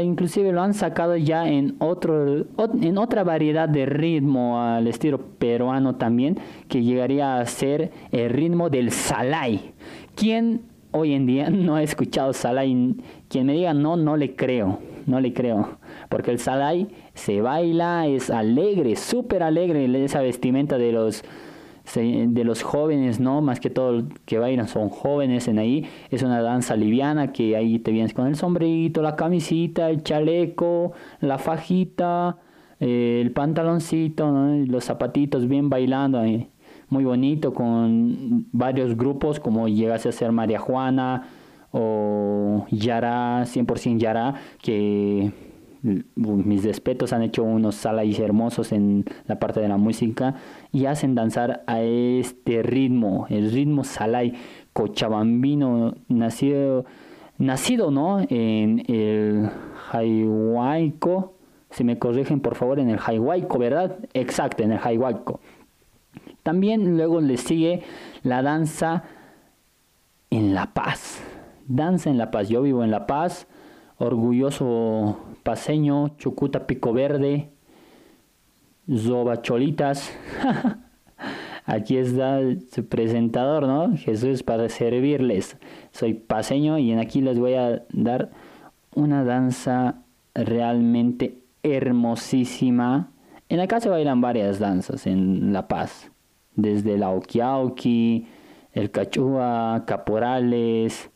inclusive 0.03 0.53
lo 0.53 0.63
han 0.63 0.75
sacado 0.75 1.17
ya 1.17 1.49
en 1.49 1.77
otro 1.79 2.47
en 2.81 2.99
otra 2.99 3.23
variedad 3.23 3.69
de 3.69 3.85
ritmo 3.87 4.63
al 4.63 4.87
estilo 4.87 5.19
peruano 5.19 5.97
también 5.97 6.39
que 6.69 6.83
llegaría 6.83 7.39
a 7.39 7.47
ser 7.47 7.91
el 8.13 8.31
ritmo 8.31 8.71
del 8.71 8.91
salai 8.91 9.73
quien 10.15 10.63
hoy 10.91 11.13
en 11.13 11.27
día 11.27 11.51
no 11.51 11.77
ha 11.77 11.83
escuchado 11.83 12.33
salai 12.33 12.97
quien 13.29 13.47
me 13.47 13.53
diga 13.53 13.75
no 13.75 13.97
no 13.97 14.17
le 14.17 14.35
creo 14.35 14.79
no 15.07 15.21
le 15.21 15.33
creo 15.33 15.79
porque 16.09 16.31
el 16.31 16.39
salai 16.39 16.89
se 17.15 17.41
baila 17.41 18.07
es 18.07 18.31
alegre 18.31 18.97
súper 18.97 19.43
alegre 19.43 20.05
esa 20.05 20.21
vestimenta 20.21 20.79
de 20.79 20.93
los 20.93 21.25
de 21.95 22.45
los 22.45 22.63
jóvenes, 22.63 23.19
¿no? 23.19 23.41
Más 23.41 23.59
que 23.59 23.69
todo 23.69 24.05
que 24.25 24.39
bailan 24.39 24.69
son 24.69 24.89
jóvenes 24.89 25.49
en 25.49 25.59
ahí. 25.59 25.87
Es 26.11 26.23
una 26.23 26.41
danza 26.41 26.77
liviana 26.77 27.33
que 27.33 27.57
ahí 27.57 27.79
te 27.81 27.91
vienes 27.91 28.15
con 28.15 28.29
el 28.29 28.37
sombrerito, 28.37 29.03
la 29.03 29.17
camisita, 29.17 29.91
el 29.91 30.03
chaleco, 30.03 30.93
la 31.21 31.39
fajita, 31.39 32.39
eh, 32.79 33.21
el 33.21 33.33
pantaloncito, 33.33 34.31
los 34.67 34.85
zapatitos 34.85 35.49
bien 35.49 35.69
bailando. 35.69 36.23
Muy 36.89 37.05
bonito 37.05 37.53
con 37.53 38.47
varios 38.53 38.97
grupos 38.97 39.41
como 39.41 39.67
llegase 39.67 40.09
a 40.09 40.13
ser 40.13 40.31
María 40.31 40.61
Juana 40.61 41.29
o 41.73 42.67
Yara, 42.71 43.45
100% 43.45 43.99
Yara, 43.99 44.35
que 44.61 45.33
mis 45.83 46.65
respetos, 46.65 47.13
han 47.13 47.23
hecho 47.23 47.43
unos 47.43 47.75
salais 47.75 48.19
hermosos 48.19 48.73
en 48.73 49.05
la 49.27 49.39
parte 49.39 49.61
de 49.61 49.69
la 49.69 49.77
música 49.77 50.37
y 50.71 50.87
hacen 50.87 51.15
danzar 51.15 51.65
a 51.67 51.81
este 51.81 52.63
ritmo, 52.63 53.27
el 53.31 53.51
ritmo 53.51 53.83
salai 53.83 54.35
cochabambino, 54.73 55.95
nacido, 56.09 56.85
nacido 57.39 57.91
¿no? 57.91 58.21
en 58.29 58.85
el 58.87 59.51
Jaihuayco, 59.91 61.35
si 61.71 61.85
me 61.85 61.99
corrigen 61.99 62.41
por 62.41 62.55
favor, 62.55 62.79
en 62.79 62.89
el 62.89 62.99
Jaihuayco, 62.99 63.59
¿verdad? 63.59 63.99
Exacto, 64.15 64.63
en 64.63 64.73
el 64.73 64.79
Jaihuayco. 64.79 65.41
También 66.45 66.97
luego 66.97 67.21
le 67.21 67.37
sigue 67.37 67.83
la 68.23 68.43
danza 68.43 69.05
en 70.31 70.55
La 70.55 70.73
Paz. 70.73 71.23
Danza 71.67 72.11
en 72.11 72.19
La 72.19 72.31
Paz. 72.31 72.49
Yo 72.49 72.63
vivo 72.63 72.85
en 72.85 72.91
La 72.91 73.07
Paz, 73.07 73.47
orgulloso 73.99 75.19
paseño, 75.43 76.17
Chucuta 76.19 76.67
Pico 76.67 76.93
Verde, 76.93 77.51
Zobacholitas. 78.91 80.13
Aquí 81.65 81.97
está 81.97 82.41
su 82.73 82.87
presentador, 82.89 83.67
¿no? 83.67 83.97
Jesús 83.97 84.43
para 84.43 84.69
servirles. 84.69 85.57
Soy 85.93 86.15
paseño 86.15 86.79
y 86.79 86.91
en 86.91 86.99
aquí 86.99 87.21
les 87.21 87.39
voy 87.39 87.55
a 87.55 87.85
dar 87.93 88.31
una 88.95 89.23
danza 89.23 90.03
realmente 90.35 91.39
hermosísima. 91.63 93.13
En 93.49 93.61
acá 93.61 93.81
se 93.81 93.89
bailan 93.89 94.21
varias 94.21 94.59
danzas 94.59 95.07
en 95.07 95.53
La 95.53 95.69
Paz, 95.69 96.11
desde 96.57 96.99
la 96.99 97.11
Okiauki, 97.11 98.27
el 98.73 98.91
Cachúa, 98.91 99.85
Caporales, 99.87 101.12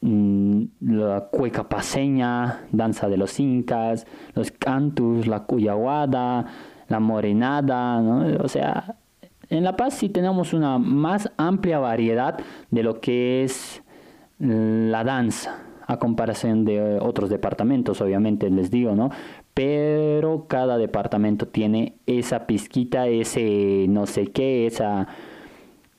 la 0.00 1.28
cueca 1.30 1.68
paseña, 1.68 2.60
danza 2.70 3.08
de 3.08 3.16
los 3.16 3.40
incas, 3.40 4.06
los 4.34 4.50
cantus, 4.50 5.26
la 5.26 5.44
cuyaguada, 5.44 6.46
la 6.88 7.00
morenada, 7.00 8.00
o 8.42 8.48
sea, 8.48 8.96
en 9.48 9.64
La 9.64 9.76
Paz 9.76 9.94
sí 9.94 10.08
tenemos 10.08 10.52
una 10.52 10.78
más 10.78 11.30
amplia 11.36 11.78
variedad 11.78 12.38
de 12.70 12.82
lo 12.82 13.00
que 13.00 13.44
es 13.44 13.82
la 14.38 15.04
danza, 15.04 15.62
a 15.86 15.98
comparación 15.98 16.64
de 16.64 16.98
otros 17.00 17.30
departamentos, 17.30 18.00
obviamente 18.00 18.50
les 18.50 18.70
digo, 18.70 18.94
¿no? 18.94 19.10
Pero 19.54 20.46
cada 20.48 20.78
departamento 20.78 21.46
tiene 21.46 21.94
esa 22.06 22.46
pizquita, 22.46 23.06
ese 23.06 23.86
no 23.88 24.06
sé 24.06 24.26
qué, 24.26 24.66
esa 24.66 25.06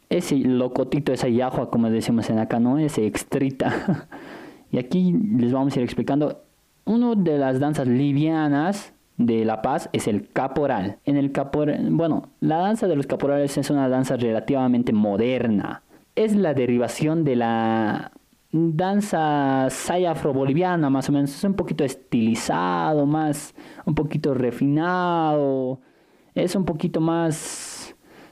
ese 0.09 0.35
locotito, 0.37 1.11
esa 1.11 1.27
yahua, 1.27 1.69
como 1.69 1.89
decimos 1.89 2.29
en 2.29 2.39
acá, 2.39 2.59
¿no? 2.59 2.77
Ese 2.77 3.05
extrita. 3.05 4.07
y 4.71 4.77
aquí 4.77 5.13
les 5.13 5.51
vamos 5.51 5.75
a 5.75 5.79
ir 5.79 5.83
explicando. 5.83 6.43
Una 6.85 7.15
de 7.15 7.37
las 7.37 7.59
danzas 7.59 7.87
livianas 7.87 8.93
de 9.17 9.43
La 9.43 9.61
Paz 9.61 9.89
es 9.91 10.07
el 10.07 10.29
caporal. 10.29 10.99
En 11.03 11.17
el 11.17 11.31
caporal, 11.31 11.89
bueno, 11.91 12.29
la 12.39 12.57
danza 12.57 12.87
de 12.87 12.95
los 12.95 13.07
caporales 13.07 13.57
es 13.57 13.69
una 13.69 13.89
danza 13.89 14.15
relativamente 14.15 14.93
moderna. 14.93 15.83
Es 16.15 16.35
la 16.35 16.53
derivación 16.53 17.23
de 17.23 17.35
la 17.35 18.11
danza 18.51 19.67
saya 19.69 20.11
afro-boliviana, 20.11 20.89
más 20.89 21.09
o 21.09 21.11
menos. 21.11 21.35
Es 21.35 21.43
un 21.43 21.55
poquito 21.55 21.83
estilizado, 21.83 23.05
más, 23.05 23.53
un 23.85 23.93
poquito 23.93 24.33
refinado. 24.33 25.81
Es 26.33 26.55
un 26.55 26.65
poquito 26.65 27.01
más 27.01 27.76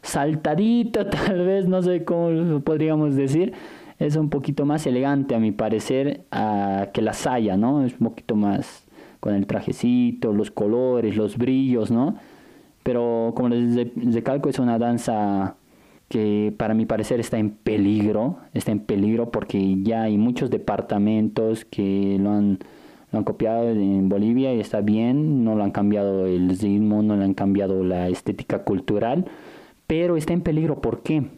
saltadito, 0.05 1.05
tal 1.07 1.45
vez, 1.45 1.67
no 1.67 1.81
sé 1.81 2.05
cómo 2.05 2.59
podríamos 2.61 3.15
decir. 3.15 3.53
Es 3.97 4.15
un 4.17 4.29
poquito 4.29 4.65
más 4.65 4.85
elegante, 4.87 5.35
a 5.35 5.39
mi 5.39 5.51
parecer, 5.51 6.25
que 6.93 7.01
la 7.01 7.13
saya, 7.13 7.55
¿no? 7.55 7.85
Es 7.85 7.93
un 7.93 8.07
poquito 8.09 8.35
más 8.35 8.85
con 9.21 9.33
el 9.33 9.47
trajecito, 9.47 10.33
los 10.33 10.51
colores, 10.51 11.15
los 11.15 11.37
brillos, 11.37 11.91
¿no? 11.91 12.15
Pero 12.83 13.33
como 13.35 13.49
les 13.49 13.87
recalco, 14.13 14.49
es 14.49 14.59
una 14.59 14.77
danza 14.77 15.55
que 16.07 16.53
para 16.55 16.73
mi 16.73 16.85
parecer 16.85 17.19
está 17.19 17.37
en 17.39 17.49
peligro, 17.51 18.37
está 18.53 18.71
en 18.71 18.79
peligro 18.79 19.31
porque 19.31 19.81
ya 19.81 20.03
hay 20.03 20.17
muchos 20.17 20.51
departamentos 20.51 21.65
que 21.65 22.17
lo 22.19 22.31
han, 22.31 22.59
lo 23.11 23.19
han 23.19 23.23
copiado 23.25 23.69
en 23.69 24.07
Bolivia 24.09 24.53
y 24.53 24.59
está 24.59 24.81
bien, 24.81 25.43
no 25.43 25.55
lo 25.55 25.63
han 25.63 25.71
cambiado 25.71 26.27
el 26.27 26.49
ritmo, 26.49 27.01
no 27.01 27.15
lo 27.15 27.23
han 27.23 27.33
cambiado 27.33 27.83
la 27.83 28.07
estética 28.07 28.63
cultural, 28.63 29.25
pero 29.87 30.17
está 30.17 30.33
en 30.33 30.41
peligro. 30.41 30.81
¿Por 30.81 31.01
qué? 31.01 31.29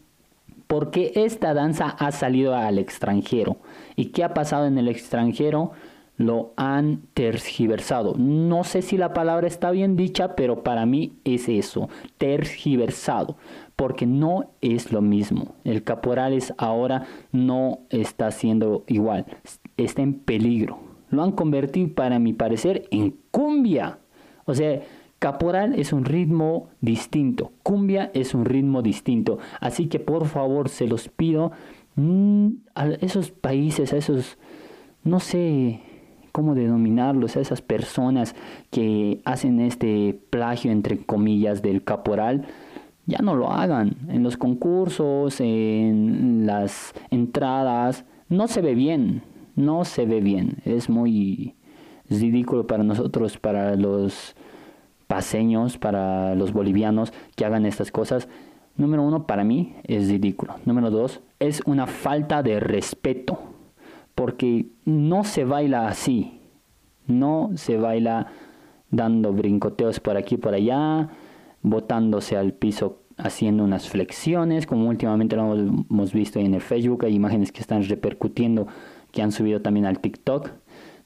Porque 0.68 1.14
esta 1.16 1.54
danza 1.54 1.88
ha 1.88 2.12
salido 2.12 2.56
al 2.56 2.78
extranjero. 2.78 3.58
¿Y 3.96 4.08
qué 4.08 4.24
ha 4.24 4.34
pasado 4.34 4.66
en 4.66 4.78
el 4.78 4.88
extranjero? 4.88 5.72
Lo 6.18 6.54
han 6.58 7.04
tergiversado. 7.14 8.16
No 8.18 8.64
sé 8.64 8.82
si 8.82 8.98
la 8.98 9.14
palabra 9.14 9.48
está 9.48 9.72
bien 9.72 9.96
dicha, 9.96 10.36
pero 10.36 10.64
para 10.64 10.86
mí 10.86 11.14
es 11.24 11.48
eso, 11.48 11.90
tergiversado, 12.18 13.38
porque 13.76 14.08
no 14.08 14.50
es 14.62 14.92
lo 14.92 15.02
mismo. 15.02 15.54
El 15.64 15.84
caporales 15.84 16.54
ahora 16.58 17.06
no 17.32 17.80
está 17.92 18.32
siendo 18.32 18.84
igual, 18.88 19.26
está 19.78 20.02
en 20.02 20.16
peligro. 20.16 20.80
Lo 21.10 21.24
han 21.24 21.32
convertido, 21.32 21.94
para 21.94 22.20
mi 22.20 22.34
parecer, 22.34 22.88
en 22.92 23.16
cumbia. 23.32 24.00
O 24.46 24.56
sea, 24.56 24.82
Caporal 25.20 25.74
es 25.74 25.94
un 25.94 26.06
ritmo 26.06 26.70
distinto, 26.80 27.52
cumbia 27.64 28.12
es 28.14 28.36
un 28.36 28.46
ritmo 28.46 28.84
distinto, 28.84 29.40
así 29.60 29.88
que 29.88 30.00
por 30.00 30.28
favor 30.28 30.70
se 30.70 30.88
los 30.88 31.10
pido 31.10 31.52
mm, 31.96 32.48
a 32.76 32.88
esos 33.02 33.32
países, 33.32 33.94
a 33.94 33.98
esos, 33.98 34.38
no 35.04 35.20
sé 35.20 35.80
cómo 36.32 36.54
denominarlos, 36.54 37.36
a 37.36 37.40
esas 37.40 37.64
personas 37.64 38.36
que 38.70 39.22
hacen 39.26 39.60
este 39.60 40.20
plagio 40.30 40.72
entre 40.72 41.00
comillas 41.00 41.64
del 41.64 41.84
caporal, 41.84 42.46
ya 43.08 43.18
no 43.24 43.36
lo 43.36 43.52
hagan. 43.52 43.96
En 44.10 44.22
los 44.22 44.38
concursos, 44.38 45.42
en 45.42 46.46
las 46.46 46.94
entradas, 47.10 48.06
no 48.30 48.48
se 48.48 48.62
ve 48.62 48.76
bien, 48.76 49.24
no 49.56 49.84
se 49.84 50.06
ve 50.06 50.22
bien, 50.22 50.58
es 50.64 50.92
muy 50.92 51.56
ridículo 52.08 52.68
para 52.68 52.84
nosotros, 52.84 53.40
para 53.40 53.76
los 53.76 54.36
paseños, 55.08 55.78
para 55.78 56.36
los 56.36 56.54
bolivianos 56.54 57.14
que 57.36 57.46
hagan 57.46 57.66
estas 57.66 57.92
cosas, 57.92 58.28
número 58.76 59.04
uno, 59.04 59.26
para 59.26 59.44
mí 59.44 59.76
es 59.84 60.10
ridículo. 60.10 60.56
Número 60.66 60.92
dos, 60.92 61.22
es 61.40 61.62
una 61.66 61.88
falta 61.88 62.44
de 62.44 62.60
respeto, 62.60 63.40
porque 64.16 64.68
no 64.86 65.24
se 65.24 65.46
baila 65.46 65.88
así, 65.88 66.40
no 67.08 67.52
se 67.56 67.78
baila 67.78 68.28
dando 68.90 69.34
brincoteos 69.34 70.00
por 70.00 70.18
aquí 70.18 70.36
y 70.36 70.38
por 70.38 70.54
allá, 70.54 71.10
botándose 71.62 72.38
al 72.38 72.54
piso 72.54 73.02
haciendo 73.18 73.64
unas 73.64 73.90
flexiones, 73.90 74.68
como 74.68 74.88
últimamente 74.90 75.36
lo 75.36 75.54
hemos 75.54 76.14
visto 76.14 76.40
en 76.40 76.54
el 76.54 76.62
Facebook, 76.62 77.06
hay 77.06 77.16
imágenes 77.16 77.52
que 77.52 77.62
están 77.62 77.84
repercutiendo, 77.84 78.68
que 79.12 79.22
han 79.22 79.32
subido 79.32 79.62
también 79.62 79.86
al 79.86 80.00
TikTok. 80.00 80.52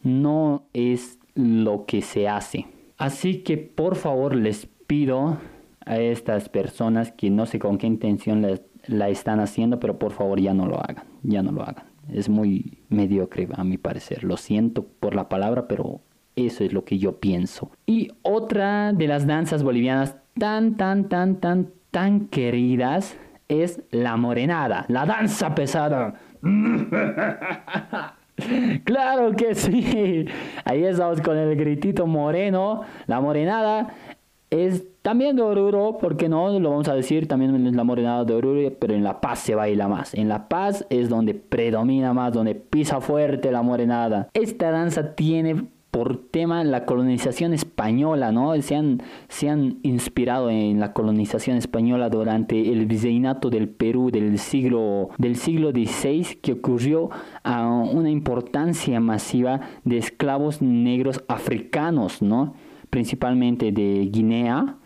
No 0.04 0.64
es 0.74 1.20
lo 1.36 1.86
que 1.86 2.02
se 2.02 2.28
hace. 2.28 2.68
Así 3.02 3.44
que 3.44 3.58
por 3.58 3.96
favor 3.96 4.36
les 4.36 4.68
pido 4.88 5.38
a 5.86 5.98
estas 5.98 6.50
personas 6.50 7.12
que 7.12 7.30
no 7.30 7.46
sé 7.46 7.58
con 7.58 7.78
qué 7.78 7.88
intención 7.88 8.46
la, 8.88 9.10
están 9.10 9.40
haciendo, 9.40 9.80
pero 9.80 9.98
por 9.98 10.12
favor 10.12 10.40
ya 10.40 10.54
no 10.54 10.68
lo 10.68 10.80
hagan, 10.80 11.06
ya 11.24 11.42
no 11.42 11.52
lo 11.52 11.64
hagan. 11.64 11.86
Es 12.12 12.30
muy 12.30 12.78
mediocre 12.90 13.48
a 13.54 13.64
mi 13.64 13.78
parecer. 13.78 14.24
Lo 14.24 14.38
siento 14.38 14.86
por 14.86 15.16
la 15.16 15.30
palabra, 15.30 15.68
pero 15.68 16.02
eso 16.36 16.64
es 16.64 16.74
lo 16.74 16.86
que 16.86 17.00
yo 17.00 17.20
pienso. 17.20 17.72
Y 17.86 18.10
otra 18.22 18.94
de 18.94 19.08
las 19.08 19.26
danzas 19.26 19.64
bolivianas 19.64 20.18
tan, 20.38 20.78
tan, 20.78 21.10
tan, 21.10 21.38
tan, 21.38 21.72
tan 21.90 22.28
queridas 22.28 23.18
es 23.48 23.82
la 23.92 24.16
morenada, 24.16 24.86
la 24.88 25.06
danza 25.06 25.56
pesada. 25.56 26.14
claro 28.84 29.32
que 29.36 29.56
sí. 29.56 30.26
Ahí 30.66 30.84
estamos 30.84 31.22
con 31.22 31.38
el 31.38 31.56
gritito 31.56 32.08
moreno. 32.08 32.82
La 33.08 33.20
morenada 33.20 33.94
es 34.50 34.84
también 35.02 35.36
de 35.36 35.42
Oruro, 35.42 35.98
porque 36.00 36.30
no 36.30 36.60
lo 36.60 36.70
vamos 36.70 36.88
a 36.88 36.94
decir, 36.94 37.28
también 37.28 37.66
es 37.66 37.76
la 37.76 37.84
morenada 37.84 38.26
de 38.26 38.34
Oruro, 38.34 38.72
pero 38.80 38.94
en 38.94 39.04
La 39.04 39.22
Paz 39.22 39.40
se 39.40 39.56
baila 39.56 39.88
más. 39.88 40.14
En 40.14 40.30
La 40.30 40.48
Paz 40.48 40.86
es 40.90 41.10
donde 41.10 41.34
predomina 41.34 42.14
más, 42.14 42.34
donde 42.34 42.56
pisa 42.56 43.02
fuerte 43.02 43.52
la 43.52 43.62
morenada. 43.62 44.30
Esta 44.34 44.70
danza 44.72 45.16
tiene 45.16 45.66
por 45.92 46.18
tema 46.18 46.64
la 46.64 46.86
colonización 46.86 47.54
española, 47.54 48.32
¿no? 48.32 48.60
Se 48.62 48.76
han, 48.78 49.04
se 49.28 49.50
han 49.50 49.80
inspirado 49.84 50.50
en 50.50 50.80
la 50.80 50.94
colonización 50.94 51.58
española 51.58 52.10
durante 52.10 52.72
el 52.72 52.86
virreinato 52.86 53.50
del 53.50 53.68
Perú 53.68 54.10
del 54.10 54.40
siglo, 54.40 55.10
del 55.18 55.36
siglo 55.36 55.72
XVI, 55.72 56.38
que 56.42 56.54
ocurrió 56.54 57.10
a 57.44 57.68
una 57.68 58.10
importancia 58.10 59.02
masiva 59.02 59.60
de 59.84 59.98
esclavos 59.98 60.62
negros 60.62 61.24
africanos, 61.28 62.22
¿no? 62.22 62.56
Principalmente 62.90 63.74
de 63.74 64.10
Guinea, 64.12 64.78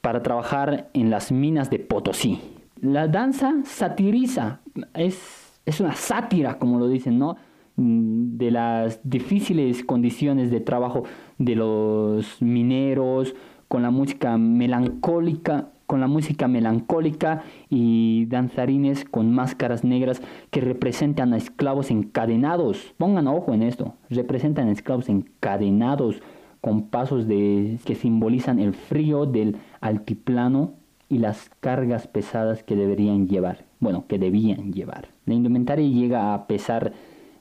para 0.00 0.22
trabajar 0.24 0.90
en 0.92 1.10
las 1.10 1.30
minas 1.30 1.70
de 1.70 1.78
Potosí. 1.78 2.40
La 2.80 3.06
danza 3.06 3.54
satiriza, 3.64 4.60
es, 4.94 5.52
es 5.66 5.80
una 5.80 5.94
sátira, 5.94 6.58
como 6.58 6.78
lo 6.78 6.88
dicen, 6.88 7.18
¿no? 7.18 7.36
Mm, 7.78 8.38
de 8.38 8.50
las 8.50 9.00
difíciles 9.08 9.84
condiciones 9.84 10.50
de 10.50 10.58
trabajo 10.58 11.04
de 11.38 11.54
los 11.54 12.42
mineros, 12.42 13.36
con 13.68 13.82
la 13.82 13.92
música 13.92 14.36
melancólica, 14.36 15.68
con 15.86 16.00
la 16.00 16.08
música 16.08 16.48
melancólica 16.48 17.44
y 17.70 18.26
danzarines 18.26 19.04
con 19.04 19.32
máscaras 19.32 19.84
negras 19.84 20.20
que 20.50 20.60
representan 20.60 21.32
a 21.32 21.36
esclavos 21.36 21.92
encadenados. 21.92 22.94
Pongan 22.98 23.28
ojo 23.28 23.54
en 23.54 23.62
esto, 23.62 23.94
representan 24.10 24.68
esclavos 24.68 25.08
encadenados 25.08 26.20
con 26.60 26.88
pasos 26.88 27.28
de, 27.28 27.78
que 27.84 27.94
simbolizan 27.94 28.58
el 28.58 28.74
frío 28.74 29.24
del 29.24 29.56
altiplano 29.80 30.72
y 31.08 31.18
las 31.18 31.48
cargas 31.60 32.08
pesadas 32.08 32.64
que 32.64 32.74
deberían 32.74 33.28
llevar, 33.28 33.66
bueno, 33.78 34.04
que 34.08 34.18
debían 34.18 34.72
llevar. 34.72 35.10
La 35.26 35.34
indumentaria 35.34 35.86
llega 35.86 36.34
a 36.34 36.48
pesar 36.48 36.92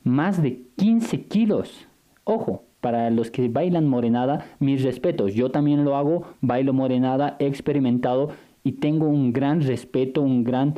más 0.08 0.42
de 0.42 0.64
15 0.78 1.26
kilos. 1.26 1.88
Ojo, 2.24 2.64
para 2.82 3.10
los 3.10 3.32
que 3.32 3.50
bailan 3.50 3.88
morenada, 3.88 4.46
mis 4.60 4.84
respetos. 4.84 5.34
Yo 5.34 5.52
también 5.52 5.84
lo 5.84 5.96
hago, 5.96 6.24
bailo 6.42 6.74
morenada, 6.74 7.36
he 7.40 7.48
experimentado 7.48 8.30
y 8.64 8.74
tengo 8.74 9.08
un 9.08 9.34
gran 9.34 9.62
respeto, 9.62 10.22
un 10.22 10.44
gran 10.44 10.76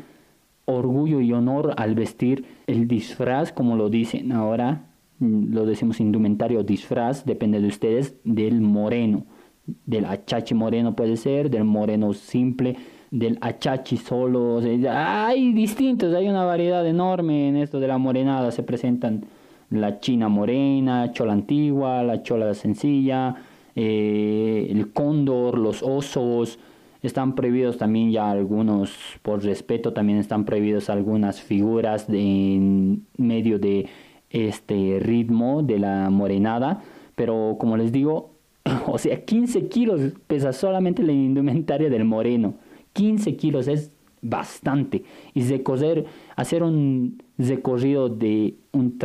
orgullo 0.65 1.21
y 1.21 1.33
honor 1.33 1.73
al 1.77 1.95
vestir 1.95 2.45
el 2.67 2.87
disfraz, 2.87 3.51
como 3.51 3.75
lo 3.75 3.89
dicen 3.89 4.31
ahora, 4.31 4.85
mm, 5.19 5.53
lo 5.53 5.65
decimos 5.65 5.99
indumentario 5.99 6.63
disfraz, 6.63 7.25
depende 7.25 7.59
de 7.59 7.67
ustedes, 7.67 8.15
del 8.23 8.61
moreno, 8.61 9.25
del 9.85 10.05
achache 10.05 10.55
moreno 10.55 10.95
puede 10.95 11.17
ser, 11.17 11.49
del 11.49 11.63
moreno 11.63 12.13
simple, 12.13 12.77
del 13.11 13.37
achachi 13.41 13.97
solo. 13.97 14.61
hay 14.89 15.53
distintos, 15.53 16.13
hay 16.13 16.27
una 16.27 16.43
variedad 16.43 16.85
enorme 16.85 17.49
en 17.49 17.57
esto 17.57 17.79
de 17.79 17.87
la 17.87 17.97
morenada. 17.97 18.51
Se 18.51 18.63
presentan 18.63 19.25
la 19.69 19.99
china 19.99 20.29
morena, 20.29 21.11
chola 21.11 21.33
antigua, 21.33 22.03
la 22.03 22.23
chola 22.23 22.53
sencilla, 22.53 23.35
eh, 23.75 24.67
el 24.69 24.91
cóndor, 24.91 25.57
los 25.57 25.83
osos. 25.83 26.59
Están 27.01 27.33
prohibidos 27.33 27.77
también 27.77 28.11
ya 28.11 28.29
algunos, 28.29 28.91
por 29.21 29.43
respeto, 29.43 29.93
también 29.93 30.19
están 30.19 30.43
prohibidos 30.43 30.89
algunas 30.89 31.41
figuras 31.41 32.07
de, 32.07 32.55
en 32.55 33.05
medio 33.15 33.57
de 33.57 33.87
este 34.29 34.99
ritmo 34.99 35.63
de 35.63 35.79
la 35.79 36.09
morenada. 36.09 36.81
Pero 37.15 37.55
como 37.57 37.77
les 37.77 37.91
digo, 37.91 38.31
o 38.87 38.97
sea, 38.97 39.23
15 39.23 39.69
kilos 39.69 40.01
pesa 40.27 40.51
solamente 40.51 41.01
la 41.03 41.13
indumentaria 41.13 41.89
del 41.89 42.03
moreno. 42.03 42.55
15 42.93 43.36
kilos 43.36 43.67
es 43.67 43.91
bastante. 44.21 45.04
Y 45.34 45.43
recorrer, 45.43 46.06
hacer 46.36 46.63
un 46.63 47.21
recorrido 47.38 48.10
de 48.10 48.56
un 48.71 48.97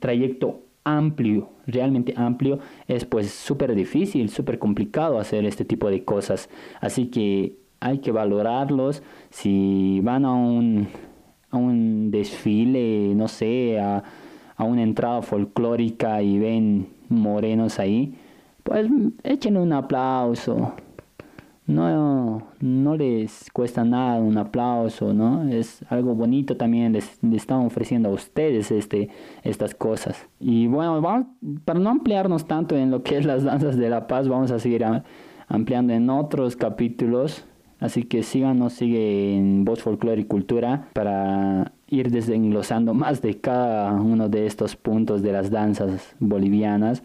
trayecto 0.00 0.62
amplio, 0.84 1.50
realmente 1.66 2.14
amplio, 2.16 2.58
es 2.86 3.04
pues 3.04 3.30
súper 3.30 3.74
difícil, 3.74 4.30
súper 4.30 4.58
complicado 4.58 5.18
hacer 5.18 5.44
este 5.44 5.64
tipo 5.64 5.90
de 5.90 6.04
cosas. 6.04 6.48
Así 6.80 7.06
que 7.06 7.56
hay 7.80 7.98
que 7.98 8.12
valorarlos. 8.12 9.02
Si 9.30 10.00
van 10.02 10.24
a 10.24 10.32
un, 10.32 10.88
a 11.50 11.56
un 11.56 12.10
desfile, 12.10 13.14
no 13.14 13.28
sé, 13.28 13.78
a, 13.80 14.02
a 14.56 14.64
una 14.64 14.82
entrada 14.82 15.22
folclórica 15.22 16.22
y 16.22 16.38
ven 16.38 16.88
morenos 17.08 17.78
ahí, 17.78 18.14
pues 18.62 18.88
echen 19.22 19.56
un 19.56 19.72
aplauso 19.72 20.72
no, 21.66 22.46
no 22.60 22.96
les 22.96 23.50
cuesta 23.52 23.84
nada 23.84 24.20
un 24.20 24.38
aplauso, 24.38 25.12
¿no? 25.12 25.48
Es 25.48 25.84
algo 25.88 26.14
bonito 26.14 26.56
también, 26.56 26.92
les, 26.92 27.18
están 27.32 27.66
ofreciendo 27.66 28.08
a 28.08 28.12
ustedes 28.12 28.70
este, 28.70 29.10
estas 29.42 29.74
cosas. 29.74 30.28
Y 30.38 30.68
bueno, 30.68 31.00
vamos, 31.00 31.26
para 31.64 31.80
no 31.80 31.90
ampliarnos 31.90 32.46
tanto 32.46 32.76
en 32.76 32.90
lo 32.90 33.02
que 33.02 33.18
es 33.18 33.26
las 33.26 33.42
danzas 33.42 33.76
de 33.76 33.90
la 33.90 34.06
paz, 34.06 34.28
vamos 34.28 34.52
a 34.52 34.60
seguir 34.60 34.84
ampliando 35.48 35.92
en 35.92 36.08
otros 36.08 36.54
capítulos. 36.56 37.44
Así 37.78 38.04
que 38.04 38.22
síganos, 38.22 38.72
sigue 38.72 39.36
en 39.36 39.64
Voz 39.64 39.82
Folclore 39.82 40.20
y 40.20 40.24
Cultura 40.24 40.88
para 40.94 41.72
ir 41.88 42.10
desenglosando 42.10 42.94
más 42.94 43.20
de 43.22 43.38
cada 43.38 43.92
uno 43.92 44.28
de 44.28 44.46
estos 44.46 44.76
puntos 44.76 45.20
de 45.22 45.32
las 45.32 45.50
danzas 45.50 46.14
bolivianas. 46.18 47.02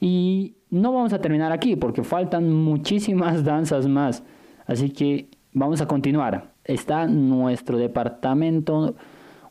Y 0.00 0.56
no 0.70 0.92
vamos 0.92 1.12
a 1.12 1.20
terminar 1.20 1.52
aquí 1.52 1.76
porque 1.76 2.02
faltan 2.02 2.52
muchísimas 2.52 3.44
danzas 3.44 3.86
más. 3.86 4.22
Así 4.66 4.90
que 4.90 5.28
vamos 5.52 5.80
a 5.80 5.86
continuar. 5.86 6.52
Está 6.64 7.06
nuestro 7.06 7.78
departamento, 7.78 8.94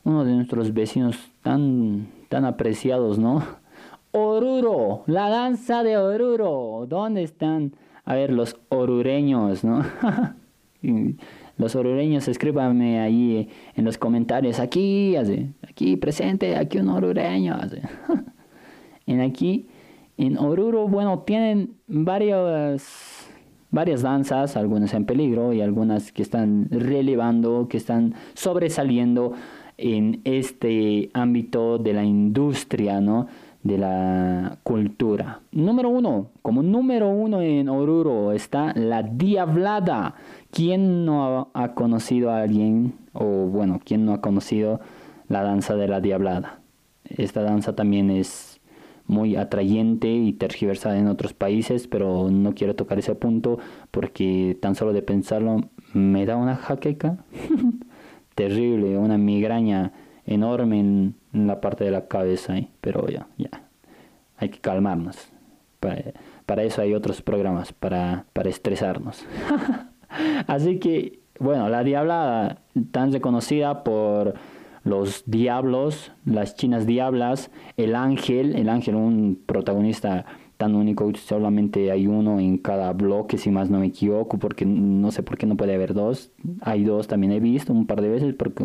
uno 0.03 0.25
de 0.25 0.33
nuestros 0.33 0.73
vecinos 0.73 1.17
tan, 1.41 2.07
tan 2.29 2.45
apreciados, 2.45 3.19
¿no? 3.19 3.43
Oruro, 4.11 5.03
la 5.07 5.29
danza 5.29 5.83
de 5.83 5.97
Oruro. 5.97 6.85
¿Dónde 6.87 7.23
están? 7.23 7.73
A 8.05 8.15
ver, 8.15 8.31
los 8.31 8.57
orureños, 8.69 9.63
¿no? 9.63 9.83
los 11.57 11.75
orureños, 11.75 12.27
escríbanme 12.27 12.99
ahí 12.99 13.49
en 13.75 13.85
los 13.85 13.97
comentarios. 13.97 14.59
Aquí, 14.59 15.15
aquí 15.67 15.97
presente, 15.97 16.57
aquí 16.57 16.79
un 16.79 16.89
orureño. 16.89 17.57
en 19.07 19.21
aquí 19.21 19.67
en 20.17 20.37
Oruro, 20.37 20.87
bueno, 20.87 21.19
tienen 21.19 21.75
varias, 21.87 23.29
varias 23.71 24.01
danzas, 24.01 24.55
algunas 24.55 24.93
en 24.93 25.05
peligro 25.05 25.53
y 25.53 25.61
algunas 25.61 26.11
que 26.11 26.21
están 26.21 26.67
relevando, 26.69 27.67
que 27.69 27.77
están 27.77 28.13
sobresaliendo 28.33 29.33
en 29.77 30.21
este 30.23 31.09
ámbito 31.13 31.77
de 31.77 31.93
la 31.93 32.03
industria, 32.03 33.01
¿no? 33.01 33.27
de 33.63 33.77
la 33.77 34.57
cultura. 34.63 35.41
Número 35.51 35.89
uno, 35.89 36.31
como 36.41 36.61
número 36.61 37.09
uno 37.09 37.41
en 37.41 37.69
Oruro 37.69 38.33
está 38.33 38.73
la 38.75 39.03
Diablada. 39.03 40.15
¿Quién 40.51 41.05
no 41.05 41.49
ha 41.53 41.73
conocido 41.73 42.29
a 42.29 42.41
alguien, 42.41 42.93
o 43.13 43.23
bueno, 43.23 43.79
quién 43.83 44.05
no 44.05 44.13
ha 44.13 44.21
conocido 44.21 44.81
la 45.29 45.43
danza 45.43 45.75
de 45.75 45.87
la 45.87 46.01
Diablada? 46.01 46.59
Esta 47.05 47.41
danza 47.41 47.73
también 47.75 48.11
es 48.11 48.52
muy 49.07 49.35
atrayente 49.35 50.07
y 50.07 50.33
tergiversada 50.33 50.97
en 50.97 51.07
otros 51.07 51.33
países, 51.33 51.87
pero 51.87 52.29
no 52.31 52.53
quiero 52.53 52.75
tocar 52.75 52.99
ese 52.99 53.15
punto 53.15 53.59
porque 53.91 54.57
tan 54.61 54.75
solo 54.75 54.93
de 54.93 55.01
pensarlo 55.01 55.69
me 55.93 56.25
da 56.25 56.35
una 56.37 56.55
jaqueca 56.55 57.17
terrible, 58.35 58.97
una 58.97 59.17
migraña 59.17 59.91
enorme 60.25 60.79
en, 60.79 61.15
la 61.33 61.61
parte 61.61 61.83
de 61.83 61.91
la 61.91 62.07
cabeza, 62.07 62.55
pero 62.79 63.07
ya, 63.07 63.27
ya, 63.37 63.49
hay 64.37 64.49
que 64.49 64.59
calmarnos. 64.59 65.29
Para, 65.79 66.63
eso 66.63 66.81
hay 66.81 66.93
otros 66.93 67.21
programas, 67.21 67.73
para, 67.73 68.25
para 68.33 68.49
estresarnos. 68.49 69.25
Así 70.47 70.77
que, 70.79 71.19
bueno, 71.39 71.69
la 71.69 71.83
diablada, 71.83 72.61
tan 72.91 73.11
reconocida 73.11 73.83
por 73.83 74.35
los 74.83 75.23
diablos, 75.25 76.11
las 76.25 76.55
chinas 76.55 76.85
diablas, 76.85 77.51
el 77.77 77.95
ángel, 77.95 78.55
el 78.55 78.69
ángel 78.69 78.95
un 78.95 79.41
protagonista 79.45 80.25
tan 80.57 80.75
único, 80.75 81.11
solamente 81.15 81.91
hay 81.91 82.07
uno 82.07 82.39
en 82.39 82.57
cada 82.57 82.93
bloque, 82.93 83.37
si 83.37 83.49
más 83.49 83.69
no 83.69 83.79
me 83.79 83.87
equivoco, 83.87 84.37
porque 84.37 84.65
no 84.65 85.11
sé 85.11 85.23
por 85.23 85.37
qué 85.37 85.45
no 85.45 85.57
puede 85.57 85.73
haber 85.73 85.93
dos. 85.93 86.31
Hay 86.61 86.83
dos, 86.83 87.07
también 87.07 87.33
he 87.33 87.39
visto 87.39 87.73
un 87.73 87.87
par 87.87 88.01
de 88.01 88.09
veces, 88.09 88.33
porque, 88.35 88.63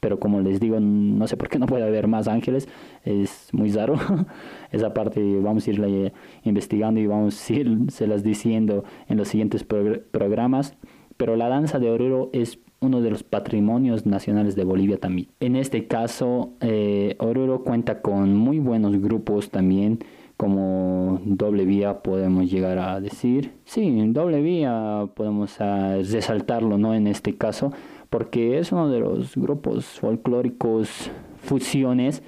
pero 0.00 0.18
como 0.18 0.40
les 0.40 0.60
digo, 0.60 0.80
no 0.80 1.26
sé 1.28 1.36
por 1.36 1.48
qué 1.48 1.58
no 1.58 1.66
puede 1.66 1.84
haber 1.84 2.08
más 2.08 2.28
ángeles, 2.28 2.68
es 3.04 3.48
muy 3.52 3.70
raro. 3.70 3.94
Esa 4.72 4.92
parte 4.92 5.40
vamos 5.40 5.66
a 5.66 5.70
irla 5.70 6.12
investigando 6.42 7.00
y 7.00 7.06
vamos 7.06 7.50
a 7.50 8.06
las 8.06 8.22
diciendo 8.22 8.84
en 9.08 9.16
los 9.16 9.28
siguientes 9.28 9.64
programas. 9.64 10.76
Pero 11.16 11.36
la 11.36 11.48
danza 11.48 11.78
de 11.78 11.90
Oruro 11.90 12.30
es 12.32 12.58
uno 12.80 13.00
de 13.00 13.10
los 13.10 13.22
patrimonios 13.22 14.06
nacionales 14.06 14.56
de 14.56 14.64
Bolivia 14.64 14.98
también. 14.98 15.28
En 15.40 15.56
este 15.56 15.86
caso, 15.86 16.52
eh, 16.60 17.16
Oruro 17.18 17.62
cuenta 17.62 18.00
con 18.00 18.34
muy 18.34 18.58
buenos 18.58 19.00
grupos 19.00 19.50
también, 19.50 19.98
como 20.36 21.20
doble 21.24 21.66
vía 21.66 22.02
podemos 22.02 22.50
llegar 22.50 22.78
a 22.78 22.98
decir. 23.00 23.52
Sí, 23.64 24.02
doble 24.08 24.40
vía 24.40 25.06
podemos 25.14 25.58
resaltarlo, 25.58 26.78
¿no? 26.78 26.94
En 26.94 27.06
este 27.06 27.36
caso, 27.36 27.72
porque 28.08 28.58
es 28.58 28.72
uno 28.72 28.88
de 28.88 29.00
los 29.00 29.36
grupos 29.36 29.84
folclóricos 29.84 31.10
fusiones 31.42 32.22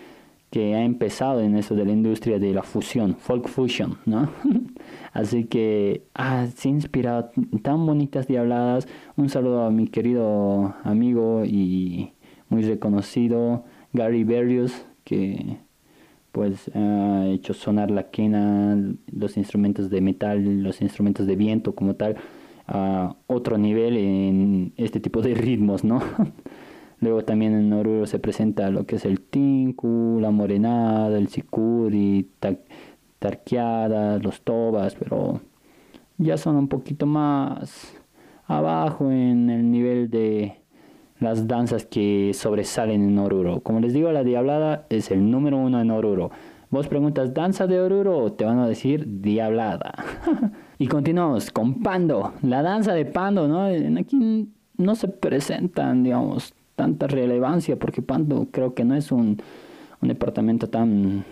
que 0.53 0.75
ha 0.75 0.85
empezado 0.85 1.41
en 1.41 1.57
eso 1.57 1.75
de 1.75 1.87
la 1.87 1.93
industria 1.93 2.39
de 2.39 2.53
la 2.53 2.63
fusión, 2.63 3.17
folk 3.17 3.49
fusion, 3.49 3.97
¿no? 4.05 4.31
Así 5.15 5.45
que, 5.45 6.05
ah, 6.15 6.47
se 6.55 6.69
inspirado 6.69 7.31
tan 7.63 7.87
bonitas 7.87 8.27
diabladas. 8.27 8.87
Un 9.17 9.31
saludo 9.31 9.65
a 9.65 9.71
mi 9.71 9.89
querido 9.89 10.75
amigo 10.85 11.47
y 11.47 12.13
muy 12.51 12.63
reconocido 12.65 13.65
Gary 13.95 14.25
Berrios, 14.25 14.85
que 15.05 15.57
pues 16.33 16.71
ha 16.75 17.29
hecho 17.29 17.55
sonar 17.55 17.91
la 17.91 18.11
quena, 18.11 18.77
los 19.11 19.39
instrumentos 19.39 19.89
de 19.89 20.03
metal, 20.03 20.63
los 20.63 20.83
instrumentos 20.83 21.27
de 21.27 21.35
viento 21.35 21.75
como 21.75 21.95
tal, 21.95 22.17
a 22.67 23.17
otro 23.27 23.57
nivel 23.57 23.97
en 23.97 24.75
este 24.77 25.01
tipo 25.01 25.23
de 25.23 25.33
ritmos, 25.33 25.83
¿no? 25.83 26.03
Luego 27.03 27.25
también 27.25 27.53
en 27.55 27.73
Oruro 27.73 28.07
se 28.07 28.21
presenta 28.21 28.71
lo 28.71 28.87
que 28.87 28.95
es 28.95 29.05
el 29.05 29.21
tinku, 29.21 30.19
la 30.21 30.31
morenada, 30.31 31.19
el 31.19 31.27
sicuri, 31.27 32.31
tarqueadas, 33.19 34.23
los 34.23 34.43
tobas, 34.43 34.95
pero 34.95 35.41
ya 36.17 36.37
son 36.37 36.55
un 36.55 36.69
poquito 36.69 37.05
más 37.07 37.93
abajo 38.47 39.11
en 39.11 39.51
el 39.51 39.69
nivel 39.69 40.11
de 40.11 40.61
las 41.19 41.49
danzas 41.49 41.87
que 41.87 42.31
sobresalen 42.35 43.03
en 43.03 43.19
Oruro. 43.19 43.63
Como 43.63 43.81
les 43.81 43.95
digo, 43.95 44.13
la 44.13 44.23
diablada 44.23 44.87
es 44.89 45.11
el 45.11 45.29
número 45.29 45.57
uno 45.57 45.81
en 45.81 45.91
Oruro. 45.91 46.31
Vos 46.71 46.87
preguntas, 46.87 47.35
¿danza 47.35 47.67
de 47.67 47.81
Oruro? 47.81 48.33
Te 48.35 48.45
van 48.45 48.61
a 48.61 48.69
decir 48.69 49.21
diablada. 49.21 49.93
y 50.79 50.87
continuamos 50.87 51.51
con 51.51 51.83
Pando, 51.83 52.35
la 52.43 52.63
danza 52.63 52.95
de 52.95 53.07
Pando, 53.07 53.49
¿no? 53.49 53.65
Aquí 53.99 54.49
no 54.77 54.95
se 54.95 55.09
presentan, 55.09 56.05
digamos, 56.05 56.55
tanta 56.83 57.07
relevancia 57.07 57.79
porque 57.79 58.03
Pando 58.03 58.49
creo 58.51 58.75
que 58.75 58.85
no 58.85 58.97
es 58.97 59.13
un, 59.13 59.41
un 60.01 60.09
departamento 60.09 60.69
tan 60.69 61.25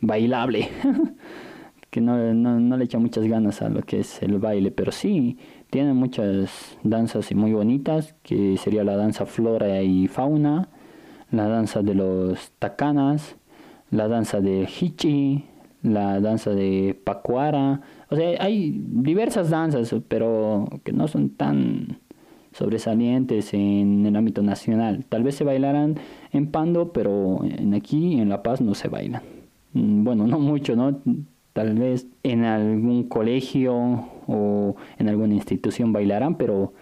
bailable. 0.00 0.68
que 1.90 2.00
no, 2.00 2.34
no, 2.34 2.76
le 2.76 2.84
echa 2.84 2.98
muchas 2.98 3.24
ganas 3.24 3.62
a 3.62 3.68
lo 3.68 3.82
que 3.82 4.00
es 4.00 4.20
el 4.20 4.38
baile, 4.38 4.72
pero 4.72 4.90
sí 4.90 5.38
tiene 5.70 5.94
muchas 5.94 6.76
danzas 6.82 7.32
muy 7.36 7.52
bonitas, 7.52 8.16
que 8.24 8.56
sería 8.56 8.82
la 8.82 8.96
danza 8.96 9.26
flora 9.26 9.80
y 9.80 10.08
fauna, 10.08 10.70
la 11.30 11.46
danza 11.46 11.82
de 11.82 11.94
los 11.94 12.50
tacanas, 12.58 13.36
la 13.92 14.08
danza 14.08 14.40
de 14.40 14.68
hichi, 14.80 15.44
la 15.82 16.18
danza 16.20 16.50
de 16.50 17.00
pacuara, 17.04 17.80
o 18.10 18.16
sea, 18.16 18.42
hay 18.42 18.74
diversas 18.76 19.50
danzas, 19.50 19.94
pero 20.08 20.68
que 20.82 20.92
no 20.92 21.06
son 21.06 21.30
tan 21.30 22.00
sobresalientes 22.56 23.52
en 23.52 24.06
el 24.06 24.16
ámbito 24.16 24.42
nacional. 24.42 25.04
Tal 25.08 25.22
vez 25.22 25.34
se 25.34 25.44
bailarán 25.44 25.96
en 26.32 26.50
Pando, 26.50 26.92
pero 26.92 27.44
en 27.44 27.74
aquí 27.74 28.18
en 28.18 28.28
La 28.28 28.42
Paz 28.42 28.60
no 28.60 28.74
se 28.74 28.88
bailan. 28.88 29.22
Mm, 29.74 30.04
bueno, 30.04 30.26
no 30.26 30.38
mucho, 30.38 30.74
¿no? 30.74 30.98
Tal 31.52 31.74
vez 31.74 32.06
en 32.22 32.44
algún 32.44 33.04
colegio 33.04 33.74
o 34.26 34.76
en 34.98 35.08
alguna 35.08 35.34
institución 35.34 35.92
bailarán, 35.92 36.36
pero 36.36 36.72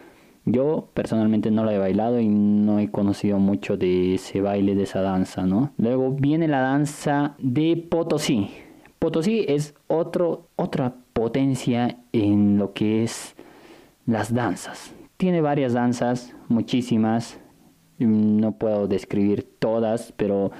yo 0.44 0.88
personalmente 0.94 1.50
no 1.50 1.64
lo 1.64 1.70
he 1.70 1.78
bailado 1.78 2.20
y 2.20 2.28
no 2.28 2.78
he 2.78 2.90
conocido 2.90 3.38
mucho 3.38 3.76
de 3.76 4.14
ese 4.14 4.40
baile, 4.40 4.74
de 4.74 4.84
esa 4.84 5.00
danza, 5.00 5.46
¿no? 5.46 5.72
Luego 5.78 6.12
viene 6.12 6.48
la 6.48 6.60
danza 6.60 7.34
de 7.38 7.76
Potosí. 7.76 8.50
Potosí 8.98 9.44
es 9.48 9.74
otro, 9.86 10.48
otra 10.56 10.94
potencia 11.12 11.98
en 12.12 12.58
lo 12.58 12.72
que 12.72 13.02
es 13.02 13.34
las 14.06 14.32
danzas. 14.34 14.94
Tiene 15.16 15.40
varias 15.40 15.72
danzas, 15.72 16.34
muchísimas. 16.48 17.38
No 17.98 18.52
puedo 18.58 18.88
describir 18.88 19.48
todas, 19.58 20.12
pero 20.16 20.50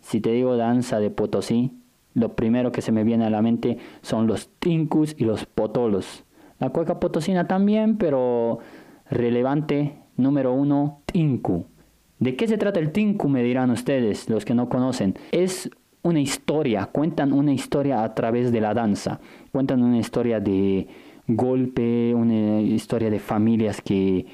si 0.00 0.20
te 0.20 0.30
digo 0.32 0.56
danza 0.56 1.00
de 1.00 1.10
Potosí, 1.10 1.72
lo 2.16 2.34
primero 2.34 2.72
que 2.72 2.80
se 2.80 2.92
me 2.92 3.04
viene 3.04 3.26
a 3.26 3.30
la 3.30 3.42
mente 3.42 3.76
son 4.00 4.26
los 4.26 4.48
tincus 4.58 5.14
y 5.18 5.24
los 5.24 5.44
potolos. 5.44 6.24
La 6.58 6.70
cueca 6.70 6.98
potosina 6.98 7.46
también, 7.46 7.98
pero 7.98 8.60
relevante, 9.10 9.98
número 10.16 10.54
uno, 10.54 11.02
tinku. 11.04 11.66
¿De 12.18 12.34
qué 12.34 12.48
se 12.48 12.56
trata 12.56 12.80
el 12.80 12.92
tinku? 12.92 13.28
Me 13.28 13.42
dirán 13.42 13.70
ustedes, 13.70 14.30
los 14.30 14.46
que 14.46 14.54
no 14.54 14.70
conocen. 14.70 15.14
Es 15.30 15.68
una 16.00 16.20
historia, 16.20 16.86
cuentan 16.86 17.34
una 17.34 17.52
historia 17.52 18.02
a 18.02 18.14
través 18.14 18.50
de 18.50 18.62
la 18.62 18.72
danza, 18.72 19.20
cuentan 19.52 19.82
una 19.82 19.98
historia 19.98 20.40
de 20.40 20.88
golpe, 21.26 22.14
una 22.14 22.60
historia 22.60 23.10
de 23.10 23.18
familias 23.18 23.80
que 23.80 24.26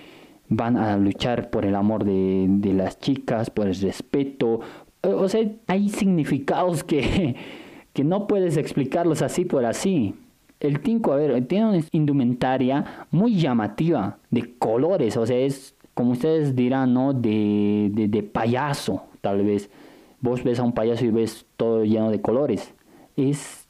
van 0.48 0.76
a 0.76 0.96
luchar 0.96 1.50
por 1.50 1.64
el 1.64 1.74
amor 1.74 2.04
de, 2.04 2.46
de 2.48 2.74
las 2.74 2.98
chicas, 2.98 3.50
por 3.50 3.66
el 3.66 3.74
respeto, 3.74 4.60
o 5.02 5.28
sea, 5.28 5.50
hay 5.66 5.88
significados 5.88 6.84
que, 6.84 7.36
que 7.92 8.04
no 8.04 8.26
puedes 8.26 8.56
explicarlos 8.56 9.22
así 9.22 9.44
por 9.44 9.64
así. 9.64 10.14
El 10.60 10.80
tinco, 10.80 11.12
a 11.12 11.16
ver, 11.16 11.44
tiene 11.46 11.66
una 11.66 11.84
indumentaria 11.90 13.06
muy 13.10 13.34
llamativa, 13.34 14.18
de 14.30 14.56
colores, 14.58 15.16
o 15.16 15.26
sea, 15.26 15.36
es 15.36 15.74
como 15.94 16.12
ustedes 16.12 16.54
dirán, 16.54 16.94
¿no? 16.94 17.12
De, 17.12 17.90
de, 17.92 18.22
payaso, 18.22 19.04
tal 19.20 19.44
vez. 19.44 19.70
Vos 20.20 20.44
ves 20.44 20.60
a 20.60 20.62
un 20.62 20.72
payaso 20.72 21.04
y 21.04 21.10
ves 21.10 21.46
todo 21.56 21.84
lleno 21.84 22.10
de 22.10 22.20
colores. 22.22 22.74
Es 23.16 23.68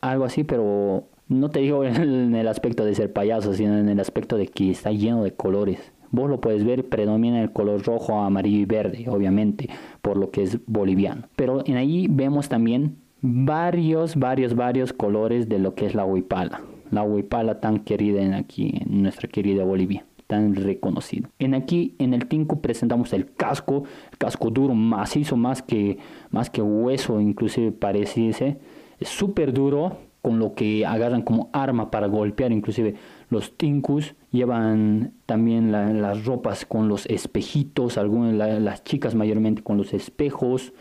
algo 0.00 0.24
así, 0.24 0.44
pero 0.44 1.04
no 1.30 1.48
te 1.48 1.60
digo 1.60 1.84
en 1.86 2.34
el 2.34 2.48
aspecto 2.48 2.84
de 2.84 2.94
ser 2.94 3.12
payaso, 3.12 3.54
sino 3.54 3.78
en 3.78 3.88
el 3.88 4.00
aspecto 4.00 4.36
de 4.36 4.48
que 4.48 4.70
está 4.70 4.90
lleno 4.90 5.24
de 5.24 5.32
colores. 5.32 5.92
Vos 6.10 6.28
lo 6.28 6.40
puedes 6.40 6.64
ver, 6.64 6.88
predomina 6.88 7.40
el 7.40 7.52
color 7.52 7.84
rojo, 7.84 8.20
amarillo 8.20 8.58
y 8.58 8.64
verde, 8.64 9.06
obviamente, 9.08 9.68
por 10.02 10.16
lo 10.16 10.30
que 10.30 10.42
es 10.42 10.58
boliviano. 10.66 11.28
Pero 11.36 11.62
en 11.64 11.76
ahí 11.76 12.08
vemos 12.10 12.48
también 12.48 12.96
varios, 13.22 14.16
varios, 14.16 14.56
varios 14.56 14.92
colores 14.92 15.48
de 15.48 15.60
lo 15.60 15.76
que 15.76 15.86
es 15.86 15.94
la 15.94 16.04
huipala. 16.04 16.62
La 16.90 17.04
huipala 17.04 17.60
tan 17.60 17.78
querida 17.78 18.20
en 18.22 18.34
aquí, 18.34 18.72
en 18.80 19.02
nuestra 19.02 19.28
querida 19.28 19.64
Bolivia 19.64 20.04
tan 20.26 20.54
reconocido. 20.54 21.28
En 21.40 21.54
aquí, 21.54 21.96
en 21.98 22.14
el 22.14 22.26
Tinku, 22.26 22.60
presentamos 22.60 23.12
el 23.12 23.32
casco, 23.32 23.82
casco 24.16 24.48
duro, 24.50 24.74
macizo, 24.74 25.36
más 25.36 25.60
que, 25.60 25.98
más 26.30 26.50
que 26.50 26.62
hueso, 26.62 27.20
inclusive 27.20 27.72
pareciese. 27.72 28.58
Es 29.00 29.08
súper 29.08 29.52
duro, 29.52 29.96
con 30.22 30.38
lo 30.38 30.54
que 30.54 30.84
agarran 30.84 31.22
como 31.22 31.48
arma 31.52 31.90
para 31.90 32.06
golpear, 32.06 32.52
inclusive 32.52 32.94
los 33.30 33.56
tinkus 33.56 34.14
llevan 34.30 35.14
también 35.26 35.72
las 35.72 36.24
ropas 36.24 36.64
con 36.64 36.88
los 36.88 37.06
espejitos, 37.06 37.98
algunas 37.98 38.60
las 38.60 38.84
chicas 38.84 39.14
mayormente 39.14 39.62
con 39.62 39.76
los 39.76 39.92
espejos, 39.94 40.72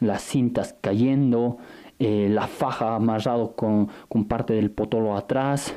las 0.00 0.22
cintas 0.22 0.76
cayendo, 0.80 1.58
eh, 1.98 2.28
la 2.30 2.46
faja 2.46 2.96
amarrado 2.96 3.54
con, 3.54 3.88
parte 4.28 4.54
del 4.54 4.70
potolo 4.70 5.16
atrás, 5.16 5.74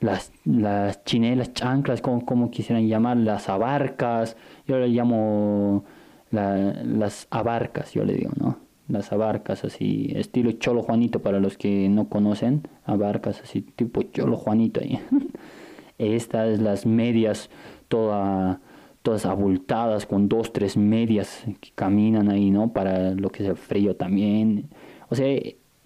las, 0.00 0.32
las 0.44 1.04
chinelas, 1.04 1.52
chanclas, 1.52 2.00
como, 2.00 2.24
como 2.24 2.50
quisieran 2.50 2.86
llamar, 2.86 3.16
las 3.16 3.48
abarcas, 3.48 4.36
yo 4.66 4.78
le 4.78 4.88
llamo 4.88 5.84
las 6.30 7.26
abarcas, 7.30 7.92
yo 7.92 8.04
le 8.04 8.14
digo, 8.14 8.32
¿no? 8.38 8.67
Las 8.88 9.12
abarcas 9.12 9.64
así, 9.64 10.12
estilo 10.14 10.52
Cholo 10.52 10.82
Juanito 10.82 11.20
para 11.20 11.40
los 11.40 11.58
que 11.58 11.88
no 11.90 12.08
conocen, 12.08 12.66
abarcas 12.84 13.42
así, 13.42 13.60
tipo 13.60 14.02
Cholo 14.02 14.36
Juanito 14.36 14.80
ahí. 14.80 14.98
Estas, 15.98 16.60
las 16.60 16.86
medias, 16.86 17.50
toda, 17.88 18.60
todas 19.02 19.26
abultadas, 19.26 20.06
con 20.06 20.28
dos, 20.28 20.52
tres 20.52 20.76
medias 20.76 21.44
que 21.60 21.70
caminan 21.74 22.30
ahí, 22.30 22.50
¿no? 22.50 22.72
Para 22.72 23.10
lo 23.10 23.30
que 23.30 23.42
es 23.42 23.48
el 23.50 23.56
frío 23.56 23.96
también. 23.96 24.68
O 25.10 25.14
sea, 25.14 25.26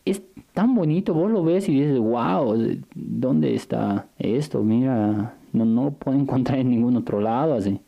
es 0.04 0.22
tan 0.52 0.74
bonito, 0.74 1.14
vos 1.14 1.30
lo 1.30 1.42
ves 1.42 1.68
y 1.68 1.72
dices, 1.80 1.98
wow, 1.98 2.56
¿dónde 2.94 3.54
está 3.54 4.06
esto? 4.18 4.62
Mira, 4.62 5.34
no, 5.52 5.64
no 5.64 5.84
lo 5.84 5.90
puedo 5.92 6.18
encontrar 6.20 6.58
en 6.58 6.70
ningún 6.70 6.96
otro 6.96 7.20
lado, 7.20 7.54
así. 7.54 7.80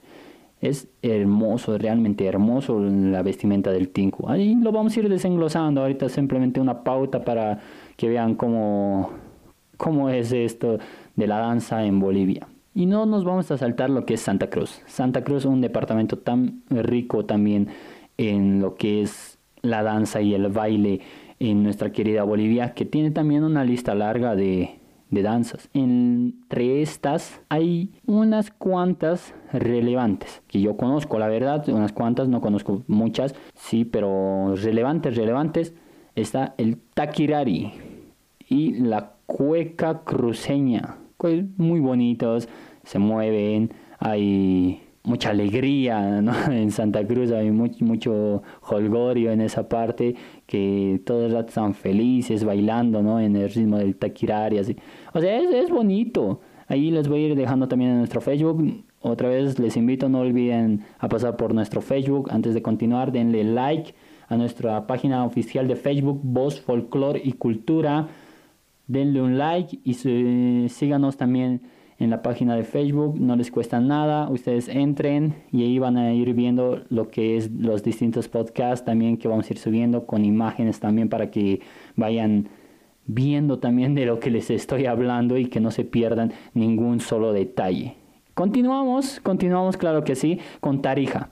Es 0.67 0.89
hermoso, 1.03 1.77
realmente 1.79 2.27
hermoso 2.27 2.81
la 2.81 3.23
vestimenta 3.23 3.71
del 3.71 3.91
Tinku. 3.91 4.29
Ahí 4.29 4.55
lo 4.55 4.73
vamos 4.73 4.97
a 4.97 5.01
ir 5.01 5.09
desenglosando. 5.09 5.83
Ahorita 5.83 6.09
simplemente 6.09 6.61
una 6.61 6.83
pauta 6.83 7.25
para 7.25 7.61
que 7.97 8.09
vean 8.09 8.35
cómo 8.35 9.11
cómo 9.77 10.09
es 10.09 10.33
esto 10.33 10.79
de 11.17 11.27
la 11.27 11.39
danza 11.39 11.85
en 11.85 12.01
Bolivia. 12.01 12.49
Y 12.75 12.87
no 12.87 13.07
nos 13.07 13.25
vamos 13.25 13.51
a 13.51 13.59
saltar 13.59 13.91
lo 13.91 14.05
que 14.05 14.15
es 14.15 14.21
Santa 14.21 14.51
Cruz. 14.51 14.83
Santa 14.87 15.23
Cruz 15.23 15.39
es 15.39 15.45
un 15.45 15.61
departamento 15.61 16.19
tan 16.19 16.62
rico 16.71 17.25
también 17.25 17.69
en 18.17 18.61
lo 18.61 18.75
que 18.75 19.03
es 19.03 19.39
la 19.62 19.83
danza 19.83 20.21
y 20.21 20.35
el 20.35 20.49
baile 20.49 21.01
en 21.39 21.62
nuestra 21.62 21.93
querida 21.93 22.23
Bolivia, 22.25 22.75
que 22.75 22.85
tiene 22.85 23.11
también 23.11 23.45
una 23.45 23.65
lista 23.65 23.95
larga 23.95 24.35
de, 24.35 24.79
de 25.15 25.23
danzas. 25.23 25.69
Entre 25.73 26.83
estas 26.83 27.41
hay 27.49 27.91
unas 28.07 28.51
cuantas 28.51 29.35
relevantes, 29.53 30.43
que 30.47 30.61
yo 30.61 30.77
conozco, 30.77 31.19
la 31.19 31.29
verdad, 31.29 31.69
unas 31.69 31.93
cuantas, 31.93 32.29
no 32.29 32.41
conozco 32.41 32.83
muchas, 32.87 33.35
sí, 33.55 33.85
pero 33.85 34.55
relevantes, 34.57 35.17
relevantes, 35.17 35.75
está 36.15 36.55
el 36.59 36.79
taquirari 36.95 37.73
y 38.49 38.75
la 38.75 39.15
cueca 39.27 40.03
cruceña, 40.05 40.99
muy 41.57 41.81
bonitos, 41.81 42.49
se 42.83 42.99
mueven, 42.99 43.73
hay 43.99 44.83
mucha 45.05 45.31
alegría 45.31 46.19
en 46.51 46.71
Santa 46.71 47.07
Cruz, 47.07 47.31
hay 47.31 47.51
mucho, 47.51 47.85
mucho 47.85 48.43
holgorio 48.62 49.31
en 49.31 49.41
esa 49.41 49.69
parte, 49.69 50.17
que 50.47 51.01
todos 51.05 51.33
están 51.33 51.75
felices 51.75 52.45
bailando 52.45 53.03
¿no? 53.03 53.21
en 53.21 53.37
el 53.37 53.51
ritmo 53.51 53.79
del 53.79 53.97
taquirari. 53.97 54.59
Así. 54.59 54.77
O 55.13 55.21
sea, 55.21 55.39
es, 55.39 55.53
es 55.53 55.71
bonito. 55.71 56.41
Ahí 56.69 56.91
les 56.91 57.09
voy 57.09 57.25
a 57.25 57.29
ir 57.29 57.35
dejando 57.35 57.69
también 57.69 57.93
en 57.93 57.99
nuestro 57.99 58.21
Facebook. 58.21 58.85
Otra 59.01 59.29
vez 59.29 59.59
les 59.59 59.77
invito, 59.77 60.09
no 60.09 60.21
olviden 60.21 60.85
a 60.99 61.09
pasar 61.09 61.37
por 61.37 61.55
nuestro 61.55 61.83
Facebook. 61.83 62.31
Antes 62.31 62.55
de 62.55 62.63
continuar, 62.63 63.13
denle 63.13 63.45
like 63.45 63.95
a 64.29 64.37
nuestra 64.37 64.87
página 64.87 65.25
oficial 65.25 65.69
de 65.69 65.77
Facebook, 65.77 66.21
Voz, 66.23 66.61
Folklore 66.61 67.21
y 67.23 67.33
Cultura. 67.33 68.09
Denle 68.87 69.21
un 69.21 69.39
like 69.39 69.79
y 69.85 69.95
síganos 70.69 71.17
también 71.17 71.63
en 71.99 72.11
la 72.11 72.23
página 72.23 72.57
de 72.57 72.65
Facebook, 72.65 73.19
no 73.19 73.37
les 73.37 73.51
cuesta 73.51 73.81
nada, 73.81 74.29
ustedes 74.29 74.69
entren 74.69 75.35
y 75.53 75.63
ahí 75.63 75.79
van 75.79 75.97
a 75.97 76.13
ir 76.13 76.35
viendo 76.35 76.83
lo 76.89 77.09
que 77.09 77.37
es 77.37 77.51
los 77.51 77.83
distintos 77.83 78.29
podcasts 78.29 78.85
también 78.85 79.17
que 79.17 79.29
vamos 79.29 79.49
a 79.49 79.53
ir 79.53 79.59
subiendo 79.59 80.07
con 80.07 80.25
imágenes 80.25 80.81
también 80.81 81.09
para 81.09 81.31
que 81.31 81.61
vayan 81.97 82.49
viendo 83.07 83.59
también 83.59 83.95
de 83.95 84.07
lo 84.07 84.19
que 84.19 84.31
les 84.31 84.51
estoy 84.51 84.87
hablando 84.87 85.39
y 85.39 85.47
que 85.47 85.61
no 85.61 85.71
se 85.71 85.85
pierdan 85.85 86.33
ningún 86.53 87.01
solo 87.01 87.33
detalle. 87.33 87.97
Continuamos, 88.35 89.21
continuamos 89.21 89.77
claro 89.77 90.03
que 90.03 90.17
sí, 90.17 90.41
con 90.61 90.83
Tarija. 90.83 91.31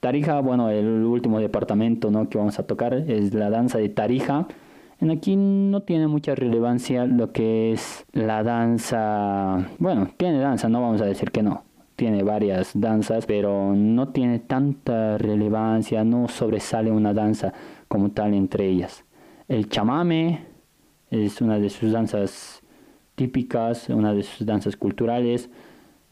Tarija, 0.00 0.40
bueno, 0.40 0.68
el 0.68 1.04
último 1.04 1.40
departamento 1.40 2.10
¿no? 2.10 2.28
que 2.28 2.36
vamos 2.36 2.58
a 2.58 2.66
tocar 2.66 2.92
es 2.92 3.32
la 3.32 3.48
danza 3.48 3.78
de 3.78 3.88
Tarija 3.88 4.46
aquí 5.10 5.36
no 5.36 5.82
tiene 5.82 6.06
mucha 6.06 6.34
relevancia 6.34 7.06
lo 7.06 7.32
que 7.32 7.72
es 7.72 8.04
la 8.12 8.42
danza. 8.42 9.68
Bueno, 9.78 10.10
tiene 10.16 10.38
danza, 10.38 10.68
no 10.68 10.80
vamos 10.80 11.00
a 11.00 11.06
decir 11.06 11.30
que 11.30 11.42
no. 11.42 11.64
Tiene 11.96 12.22
varias 12.22 12.72
danzas, 12.74 13.26
pero 13.26 13.74
no 13.74 14.08
tiene 14.08 14.40
tanta 14.40 15.16
relevancia, 15.16 16.02
no 16.04 16.28
sobresale 16.28 16.90
una 16.90 17.14
danza 17.14 17.52
como 17.86 18.10
tal 18.10 18.34
entre 18.34 18.66
ellas. 18.66 19.04
El 19.46 19.68
chamame 19.68 20.46
es 21.10 21.40
una 21.40 21.58
de 21.58 21.70
sus 21.70 21.92
danzas 21.92 22.62
típicas, 23.14 23.88
una 23.90 24.12
de 24.12 24.24
sus 24.24 24.46
danzas 24.46 24.76
culturales. 24.76 25.50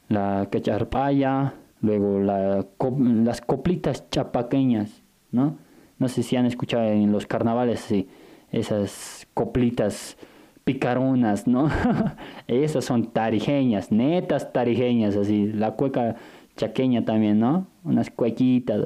La 0.08 0.48
cacharpaya, 0.50 1.54
luego 1.80 2.20
las 2.20 3.40
coplitas 3.40 4.08
chapaqueñas, 4.10 5.02
¿no? 5.32 5.56
No 5.98 6.08
sé 6.08 6.22
si 6.22 6.36
han 6.36 6.46
escuchado 6.46 6.84
en 6.84 7.10
los 7.10 7.26
carnavales, 7.26 7.80
sí 7.80 8.08
esas 8.52 9.26
coplitas 9.34 10.16
picaronas, 10.64 11.46
¿no? 11.46 11.68
Esas 12.46 12.84
son 12.84 13.06
tarijeñas, 13.06 13.90
netas 13.90 14.52
tarijeñas, 14.52 15.16
así, 15.16 15.46
la 15.52 15.72
cueca 15.72 16.16
chaqueña 16.56 17.04
también, 17.04 17.40
¿no? 17.40 17.66
Unas 17.82 18.10
cuequitas, 18.10 18.84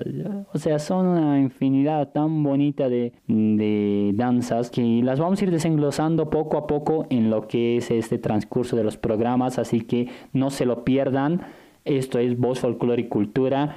o 0.53 0.59
sea, 0.59 0.79
son 0.79 1.07
una 1.07 1.41
infinidad 1.41 2.13
tan 2.13 2.43
bonita 2.43 2.89
de, 2.89 3.13
de 3.27 4.13
danzas 4.15 4.71
que 4.71 5.01
las 5.03 5.19
vamos 5.19 5.41
a 5.41 5.45
ir 5.45 5.51
desenglosando 5.51 6.31
poco 6.31 6.57
a 6.57 6.67
poco 6.67 7.07
en 7.11 7.29
lo 7.29 7.49
que 7.49 7.77
es 7.77 7.91
este 7.91 8.19
transcurso 8.19 8.77
de 8.77 8.85
los 8.85 8.97
programas, 8.97 9.59
así 9.59 9.81
que 9.81 10.09
no 10.33 10.51
se 10.51 10.65
lo 10.65 10.85
pierdan. 10.85 11.43
Esto 11.85 12.19
es 12.19 12.39
Voz, 12.39 12.61
Folclore 12.61 13.03
y 13.03 13.09
Cultura. 13.09 13.77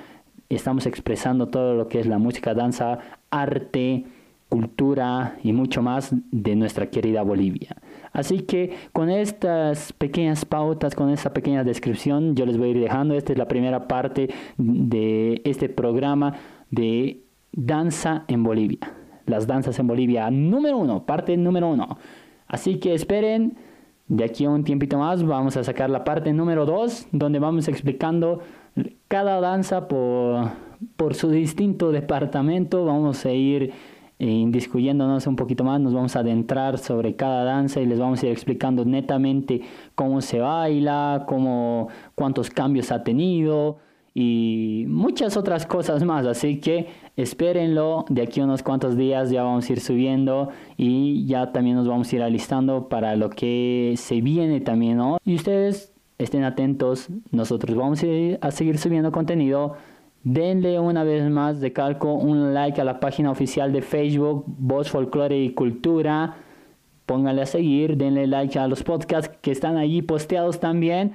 Estamos 0.49 0.85
expresando 0.85 1.47
todo 1.47 1.75
lo 1.75 1.87
que 1.87 1.99
es 1.99 2.07
la 2.07 2.17
música, 2.17 2.53
danza, 2.53 2.99
arte, 3.29 4.05
cultura 4.49 5.37
y 5.43 5.53
mucho 5.53 5.81
más 5.81 6.13
de 6.31 6.55
nuestra 6.55 6.87
querida 6.87 7.21
Bolivia. 7.21 7.77
Así 8.11 8.39
que 8.39 8.75
con 8.91 9.09
estas 9.09 9.93
pequeñas 9.93 10.43
pautas, 10.43 10.95
con 10.95 11.09
esta 11.11 11.31
pequeña 11.31 11.63
descripción, 11.63 12.35
yo 12.35 12.45
les 12.47 12.57
voy 12.57 12.69
a 12.69 12.71
ir 12.71 12.79
dejando. 12.79 13.13
Esta 13.13 13.31
es 13.31 13.37
la 13.37 13.47
primera 13.47 13.87
parte 13.87 14.29
de 14.57 15.41
este 15.45 15.69
programa 15.69 16.33
de 16.71 17.21
danza 17.51 18.25
en 18.27 18.43
Bolivia. 18.43 18.79
Las 19.27 19.45
danzas 19.45 19.77
en 19.77 19.87
Bolivia 19.87 20.29
número 20.31 20.77
uno, 20.77 21.05
parte 21.05 21.37
número 21.37 21.69
uno. 21.69 21.99
Así 22.47 22.79
que 22.79 22.95
esperen, 22.95 23.55
de 24.07 24.23
aquí 24.23 24.45
a 24.45 24.49
un 24.49 24.63
tiempito 24.63 24.97
más 24.97 25.23
vamos 25.23 25.55
a 25.55 25.63
sacar 25.63 25.91
la 25.91 26.03
parte 26.03 26.33
número 26.33 26.65
dos, 26.65 27.07
donde 27.11 27.37
vamos 27.37 27.67
explicando 27.67 28.39
cada 29.07 29.39
danza 29.39 29.87
por, 29.87 30.49
por 30.95 31.13
su 31.13 31.29
distinto 31.29 31.91
departamento. 31.91 32.85
Vamos 32.85 33.23
a 33.27 33.31
ir 33.31 33.71
indiscutiéndonos 34.19 35.25
un 35.27 35.35
poquito 35.35 35.63
más, 35.63 35.79
nos 35.79 35.93
vamos 35.93 36.15
a 36.15 36.19
adentrar 36.19 36.77
sobre 36.77 37.15
cada 37.15 37.43
danza 37.45 37.79
y 37.79 37.85
les 37.85 37.99
vamos 37.99 38.21
a 38.21 38.25
ir 38.25 38.31
explicando 38.31 38.83
netamente 38.83 39.61
cómo 39.95 40.21
se 40.21 40.39
baila, 40.39 41.25
cómo, 41.27 41.87
cuántos 42.15 42.49
cambios 42.49 42.91
ha 42.91 43.03
tenido 43.03 43.77
y 44.13 44.85
muchas 44.89 45.37
otras 45.37 45.65
cosas 45.65 46.03
más. 46.03 46.25
Así 46.25 46.59
que 46.59 46.87
espérenlo, 47.15 48.05
de 48.09 48.23
aquí 48.23 48.41
a 48.41 48.43
unos 48.43 48.63
cuantos 48.63 48.97
días 48.97 49.29
ya 49.29 49.43
vamos 49.43 49.69
a 49.69 49.73
ir 49.73 49.79
subiendo 49.79 50.49
y 50.75 51.25
ya 51.25 51.53
también 51.53 51.77
nos 51.77 51.87
vamos 51.87 52.11
a 52.11 52.15
ir 52.17 52.23
alistando 52.23 52.89
para 52.89 53.15
lo 53.15 53.29
que 53.29 53.93
se 53.95 54.19
viene 54.19 54.59
también. 54.59 54.99
Y 55.23 55.35
ustedes 55.35 55.93
estén 56.17 56.43
atentos, 56.43 57.07
nosotros 57.31 57.77
vamos 57.77 58.03
a, 58.03 58.07
ir 58.07 58.39
a 58.41 58.51
seguir 58.51 58.77
subiendo 58.77 59.11
contenido 59.13 59.75
Denle 60.23 60.79
una 60.79 61.03
vez 61.03 61.29
más 61.29 61.61
de 61.61 61.71
calco 61.71 62.13
un 62.13 62.53
like 62.53 62.79
a 62.81 62.83
la 62.83 62.99
página 62.99 63.31
oficial 63.31 63.71
de 63.71 63.81
Facebook, 63.81 64.43
Voz 64.45 64.89
Folklore 64.89 65.37
y 65.37 65.53
Cultura. 65.53 66.35
Pónganle 67.05 67.43
a 67.43 67.45
seguir, 67.45 67.95
denle 67.95 68.27
like 68.27 68.59
a 68.59 68.67
los 68.67 68.83
podcasts 68.83 69.35
que 69.41 69.51
están 69.51 69.77
allí 69.77 70.01
posteados 70.01 70.59
también. 70.59 71.13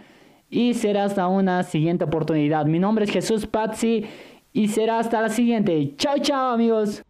Y 0.49 0.75
será 0.75 1.05
hasta 1.05 1.27
una 1.29 1.63
siguiente 1.63 2.05
oportunidad. 2.05 2.65
Mi 2.67 2.79
nombre 2.79 3.05
es 3.05 3.11
Jesús 3.11 3.47
Pazzi 3.47 4.07
y 4.53 4.69
será 4.69 4.99
hasta 4.99 5.21
la 5.21 5.29
siguiente. 5.29 5.95
Chao, 5.97 6.19
chao 6.21 6.53
amigos. 6.53 7.03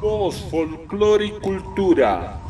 Voz 0.00 0.36
Folklore 0.50 1.26
y 1.26 1.30
Cultura. 1.30 2.40